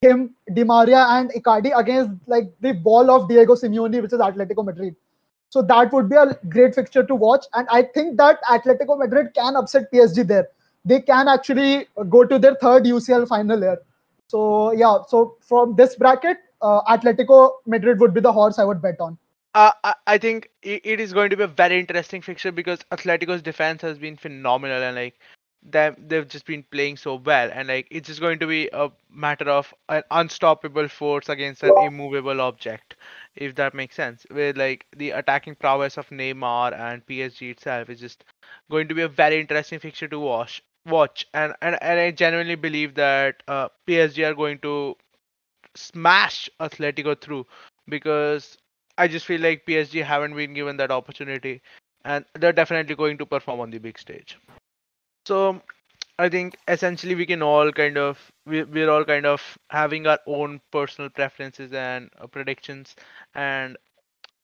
him, 0.01 0.35
Di 0.53 0.63
Maria, 0.63 1.05
and 1.09 1.31
Icardi 1.31 1.71
against 1.77 2.11
like 2.27 2.51
the 2.61 2.73
ball 2.73 3.09
of 3.09 3.27
Diego 3.29 3.55
Simeone, 3.55 4.01
which 4.01 4.13
is 4.13 4.19
Atletico 4.19 4.65
Madrid. 4.65 4.95
So 5.49 5.61
that 5.61 5.93
would 5.93 6.09
be 6.09 6.15
a 6.15 6.37
great 6.49 6.75
fixture 6.75 7.03
to 7.03 7.15
watch, 7.15 7.45
and 7.53 7.67
I 7.71 7.83
think 7.83 8.17
that 8.17 8.43
Atletico 8.43 8.97
Madrid 8.97 9.33
can 9.33 9.55
upset 9.55 9.91
PSG 9.91 10.27
there. 10.27 10.49
They 10.85 11.01
can 11.01 11.27
actually 11.27 11.87
go 12.09 12.23
to 12.25 12.39
their 12.39 12.55
third 12.55 12.85
UCL 12.85 13.27
final 13.27 13.61
here. 13.61 13.79
So 14.27 14.71
yeah, 14.73 14.97
so 15.07 15.37
from 15.41 15.75
this 15.75 15.95
bracket, 15.95 16.37
uh, 16.61 16.81
Atletico 16.83 17.51
Madrid 17.65 17.99
would 17.99 18.13
be 18.13 18.19
the 18.21 18.31
horse 18.31 18.59
I 18.59 18.65
would 18.65 18.81
bet 18.81 18.99
on. 18.99 19.17
Uh, 19.57 19.71
I, 20.05 20.19
think 20.19 20.51
it 20.61 20.99
is 20.99 21.13
going 21.13 21.31
to 21.31 21.35
be 21.35 21.41
a 21.41 21.47
very 21.47 21.79
interesting 21.79 22.21
fixture 22.21 22.51
because 22.51 22.77
Atletico's 22.91 23.41
defense 23.41 23.81
has 23.81 23.97
been 23.97 24.15
phenomenal 24.15 24.83
and 24.83 24.95
like 24.95 25.15
them 25.63 25.95
they've 25.97 26.27
just 26.27 26.45
been 26.45 26.61
playing 26.61 26.97
so 26.97 27.15
well. 27.15 27.49
And 27.51 27.67
like 27.67 27.87
it's 27.89 28.07
just 28.07 28.19
going 28.21 28.37
to 28.37 28.45
be 28.45 28.69
a 28.71 28.91
matter 29.09 29.49
of 29.49 29.73
an 29.89 30.03
unstoppable 30.11 30.87
force 30.87 31.27
against 31.27 31.63
an 31.63 31.73
immovable 31.81 32.39
object 32.39 32.97
if 33.35 33.55
that 33.55 33.73
makes 33.73 33.95
sense. 33.95 34.27
Where 34.29 34.53
like 34.53 34.85
the 34.95 35.09
attacking 35.09 35.55
prowess 35.55 35.97
of 35.97 36.07
Neymar 36.09 36.79
and 36.79 37.03
PSG 37.07 37.49
itself 37.49 37.89
is 37.89 37.99
just 37.99 38.25
going 38.69 38.87
to 38.89 38.93
be 38.93 39.01
a 39.01 39.09
very 39.09 39.39
interesting 39.41 39.79
fixture 39.79 40.07
to 40.09 40.19
watch 40.19 40.61
watch. 40.85 41.25
And 41.33 41.55
and, 41.63 41.81
and 41.81 41.99
I 41.99 42.11
genuinely 42.11 42.53
believe 42.53 42.93
that 42.93 43.41
uh, 43.47 43.69
PSG 43.87 44.23
are 44.29 44.35
going 44.35 44.59
to 44.59 44.95
smash 45.75 46.47
Atletico 46.59 47.19
through 47.19 47.47
because 47.89 48.55
I 48.97 49.07
just 49.07 49.25
feel 49.25 49.41
like 49.41 49.65
PSG 49.65 49.99
haven't 49.99 50.35
been 50.35 50.53
given 50.53 50.77
that 50.77 50.91
opportunity, 50.91 51.61
and 52.05 52.25
they're 52.35 52.53
definitely 52.53 52.95
going 52.95 53.17
to 53.19 53.25
perform 53.25 53.59
on 53.61 53.69
the 53.69 53.79
big 53.79 53.97
stage. 53.99 54.37
So 55.25 55.61
I 56.19 56.29
think 56.29 56.57
essentially 56.67 57.15
we 57.15 57.25
can 57.25 57.41
all 57.43 57.71
kind 57.71 57.97
of 57.97 58.31
we 58.45 58.63
we're 58.63 58.89
all 58.89 59.05
kind 59.05 59.25
of 59.25 59.41
having 59.69 60.07
our 60.07 60.19
own 60.27 60.61
personal 60.71 61.09
preferences 61.09 61.73
and 61.73 62.09
uh, 62.19 62.27
predictions, 62.27 62.95
and 63.35 63.77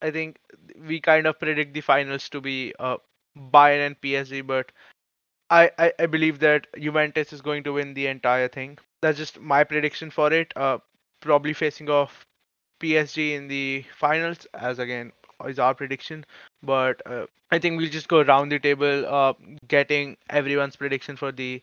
I 0.01 0.11
think 0.11 0.39
we 0.87 0.99
kind 1.01 1.27
of 1.27 1.39
predict 1.39 1.73
the 1.73 1.81
finals 1.81 2.29
to 2.29 2.41
be 2.41 2.73
uh, 2.79 2.97
Bayern 3.37 3.87
and 3.87 4.01
PSG, 4.01 4.41
but 4.41 4.71
I, 5.49 5.71
I 5.79 5.93
I 5.99 6.05
believe 6.07 6.39
that 6.39 6.67
Juventus 6.79 7.33
is 7.33 7.41
going 7.41 7.63
to 7.63 7.73
win 7.73 7.93
the 7.93 8.07
entire 8.07 8.47
thing. 8.47 8.77
That's 9.01 9.17
just 9.17 9.39
my 9.39 9.63
prediction 9.63 10.09
for 10.11 10.31
it. 10.33 10.53
Uh, 10.55 10.79
probably 11.21 11.53
facing 11.53 11.89
off 11.89 12.25
PSG 12.83 13.35
in 13.35 13.47
the 13.47 13.85
finals, 13.97 14.47
as 14.53 14.79
again 14.79 15.11
is 15.47 15.59
our 15.59 15.73
prediction. 15.73 16.25
But 16.61 17.01
uh, 17.05 17.25
I 17.51 17.59
think 17.59 17.77
we'll 17.77 17.89
just 17.89 18.07
go 18.07 18.21
around 18.21 18.49
the 18.49 18.59
table, 18.59 19.05
uh, 19.07 19.33
getting 19.67 20.17
everyone's 20.29 20.75
prediction 20.75 21.15
for 21.15 21.31
the 21.31 21.61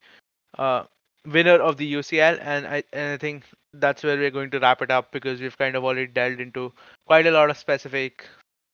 uh, 0.59 0.85
winner 1.26 1.59
of 1.61 1.76
the 1.76 1.92
UCL, 1.94 2.38
and 2.42 2.66
I 2.66 2.83
and 2.92 3.12
I 3.12 3.16
think 3.16 3.44
that's 3.72 4.02
where 4.02 4.16
we're 4.16 4.30
going 4.30 4.50
to 4.50 4.61
wrap 4.61 4.83
it 4.83 4.90
up 4.90 5.12
because 5.12 5.40
we've 5.40 5.56
kind 5.56 5.76
of 5.76 5.85
already 5.85 6.06
delved 6.06 6.40
into 6.40 6.72
quite 7.06 7.26
a 7.26 7.30
lot 7.30 7.50
of 7.50 7.56
specific, 7.56 8.26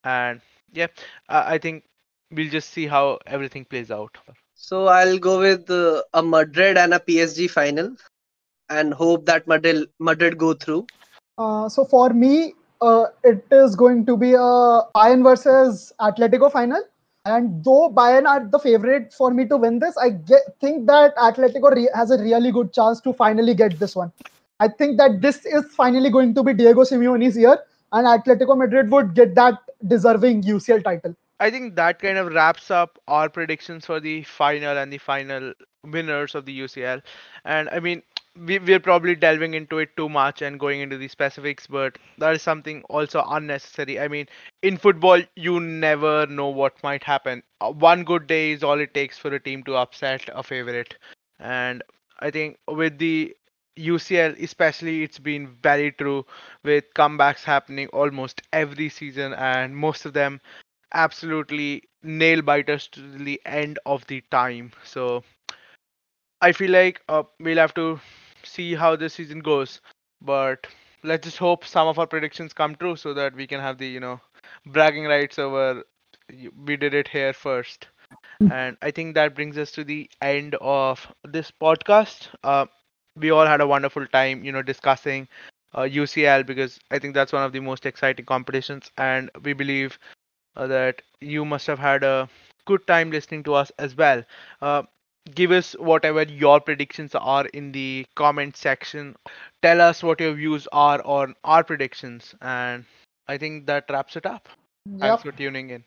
and 0.03 0.41
yeah, 0.73 0.87
I 1.29 1.57
think 1.57 1.83
we'll 2.31 2.49
just 2.49 2.71
see 2.71 2.87
how 2.87 3.19
everything 3.25 3.65
plays 3.65 3.91
out. 3.91 4.17
So 4.55 4.87
I'll 4.87 5.19
go 5.19 5.39
with 5.39 5.69
uh, 5.69 6.03
a 6.13 6.23
Madrid 6.23 6.77
and 6.77 6.93
a 6.93 6.99
PSG 6.99 7.49
final, 7.49 7.95
and 8.69 8.93
hope 8.93 9.25
that 9.25 9.47
Madrid 9.47 9.89
Madrid 9.99 10.37
go 10.37 10.53
through. 10.53 10.87
Uh, 11.37 11.69
so 11.69 11.85
for 11.85 12.09
me, 12.09 12.53
uh, 12.81 13.05
it 13.23 13.45
is 13.51 13.75
going 13.75 14.05
to 14.05 14.17
be 14.17 14.33
a 14.33 14.81
Bayern 14.95 15.23
versus 15.23 15.93
Atletico 15.99 16.51
final. 16.51 16.81
And 17.25 17.63
though 17.63 17.91
Bayern 17.93 18.25
are 18.25 18.47
the 18.47 18.59
favorite 18.59 19.13
for 19.13 19.31
me 19.31 19.45
to 19.47 19.57
win 19.57 19.79
this, 19.79 19.97
I 19.97 20.11
get, 20.11 20.41
think 20.61 20.87
that 20.87 21.15
Atletico 21.17 21.75
re- 21.75 21.89
has 21.93 22.09
a 22.11 22.17
really 22.17 22.51
good 22.51 22.73
chance 22.73 23.01
to 23.01 23.13
finally 23.13 23.53
get 23.53 23.77
this 23.79 23.95
one. 23.95 24.11
I 24.59 24.69
think 24.69 24.97
that 24.97 25.21
this 25.21 25.45
is 25.45 25.65
finally 25.75 26.09
going 26.09 26.33
to 26.35 26.43
be 26.43 26.53
Diego 26.53 26.81
Simeone's 26.81 27.37
year, 27.37 27.59
and 27.91 28.07
Atletico 28.07 28.57
Madrid 28.57 28.89
would 28.91 29.13
get 29.13 29.35
that 29.35 29.59
deserving 29.85 30.43
UCL 30.43 30.83
title. 30.83 31.15
I 31.39 31.51
think 31.51 31.75
that 31.75 31.99
kind 31.99 32.17
of 32.17 32.33
wraps 32.33 32.71
up 32.71 32.97
our 33.07 33.29
predictions 33.29 33.85
for 33.85 33.99
the 33.99 34.23
final 34.23 34.77
and 34.77 34.91
the 34.91 34.97
final 34.97 35.53
winners 35.83 36.33
of 36.33 36.45
the 36.45 36.59
UCL. 36.59 37.03
And 37.45 37.69
I 37.69 37.79
mean, 37.79 38.01
we, 38.45 38.59
we're 38.59 38.79
probably 38.79 39.15
delving 39.15 39.53
into 39.53 39.79
it 39.79 39.95
too 39.97 40.09
much 40.09 40.41
and 40.41 40.59
going 40.59 40.81
into 40.81 40.97
the 40.97 41.07
specifics, 41.07 41.67
but 41.67 41.97
that 42.17 42.33
is 42.35 42.41
something 42.41 42.83
also 42.89 43.23
unnecessary. 43.27 43.99
I 43.99 44.07
mean, 44.07 44.27
in 44.61 44.77
football, 44.77 45.21
you 45.35 45.59
never 45.59 46.25
know 46.27 46.47
what 46.49 46.81
might 46.83 47.03
happen. 47.03 47.43
Uh, 47.61 47.71
One 47.71 48.03
good 48.03 48.27
day 48.27 48.51
is 48.51 48.63
all 48.63 48.79
it 48.79 48.93
takes 48.93 49.17
for 49.17 49.33
a 49.33 49.39
team 49.39 49.63
to 49.63 49.75
upset 49.75 50.29
a 50.33 50.43
favorite. 50.43 50.95
And 51.39 51.83
I 52.19 52.31
think 52.31 52.57
with 52.67 52.97
the 52.99 53.35
UCL, 53.75 54.33
especially, 54.41 55.03
it's 55.03 55.19
been 55.19 55.47
very 55.61 55.91
true 55.91 56.25
with 56.63 56.85
comebacks 56.95 57.43
happening 57.43 57.87
almost 57.89 58.41
every 58.53 58.89
season, 58.89 59.33
and 59.33 59.75
most 59.75 60.05
of 60.05 60.13
them 60.13 60.41
absolutely 60.93 61.83
nail 62.03 62.41
biters 62.41 62.87
to 62.89 63.01
the 63.17 63.41
end 63.45 63.79
of 63.85 64.05
the 64.07 64.21
time. 64.31 64.71
So 64.83 65.23
I 66.41 66.51
feel 66.51 66.71
like 66.71 67.01
uh, 67.09 67.23
we'll 67.39 67.57
have 67.57 67.73
to 67.75 67.99
see 68.43 68.75
how 68.75 68.95
this 68.95 69.13
season 69.15 69.39
goes. 69.39 69.81
But 70.21 70.67
let's 71.03 71.25
just 71.25 71.37
hope 71.37 71.65
some 71.65 71.87
of 71.87 71.99
our 71.99 72.07
predictions 72.07 72.53
come 72.53 72.75
true 72.75 72.95
so 72.95 73.13
that 73.13 73.35
we 73.35 73.47
can 73.47 73.59
have 73.61 73.77
the 73.77 73.87
you 73.87 73.99
know 73.99 74.19
bragging 74.65 75.05
rights 75.05 75.37
over 75.39 75.83
we 76.65 76.75
did 76.77 76.93
it 76.93 77.07
here 77.09 77.33
first. 77.33 77.87
And 78.49 78.77
I 78.81 78.91
think 78.91 79.15
that 79.15 79.35
brings 79.35 79.57
us 79.57 79.71
to 79.71 79.83
the 79.83 80.09
end 80.21 80.55
of 80.61 81.11
this 81.23 81.51
podcast. 81.51 82.27
Uh, 82.43 82.65
we 83.15 83.31
all 83.31 83.45
had 83.45 83.61
a 83.61 83.67
wonderful 83.67 84.05
time, 84.07 84.43
you 84.43 84.51
know, 84.51 84.61
discussing 84.61 85.27
uh, 85.77 85.83
UCL 85.83 86.43
because 86.43 86.79
I 86.91 86.99
think 86.99 87.13
that's 87.13 87.33
one 87.33 87.43
of 87.43 87.51
the 87.53 87.59
most 87.59 87.85
exciting 87.85 88.25
competitions, 88.25 88.91
and 88.97 89.29
we 89.43 89.53
believe 89.53 89.97
uh, 90.55 90.67
that 90.67 91.01
you 91.19 91.45
must 91.45 91.67
have 91.67 91.79
had 91.79 92.03
a 92.03 92.29
good 92.65 92.85
time 92.87 93.11
listening 93.11 93.43
to 93.43 93.53
us 93.53 93.71
as 93.77 93.95
well. 93.95 94.23
Uh, 94.61 94.83
give 95.35 95.51
us 95.51 95.73
whatever 95.73 96.23
your 96.23 96.59
predictions 96.59 97.15
are 97.15 97.45
in 97.47 97.71
the 97.71 98.05
comment 98.15 98.55
section. 98.57 99.15
Tell 99.61 99.81
us 99.81 100.03
what 100.03 100.19
your 100.19 100.33
views 100.33 100.67
are 100.71 101.01
on 101.05 101.35
our 101.43 101.63
predictions, 101.63 102.35
and 102.41 102.85
I 103.27 103.37
think 103.37 103.65
that 103.67 103.85
wraps 103.89 104.15
it 104.15 104.25
up. 104.25 104.49
Yep. 104.85 104.99
Thanks 104.99 105.23
for 105.23 105.31
tuning 105.31 105.69
in. 105.71 105.83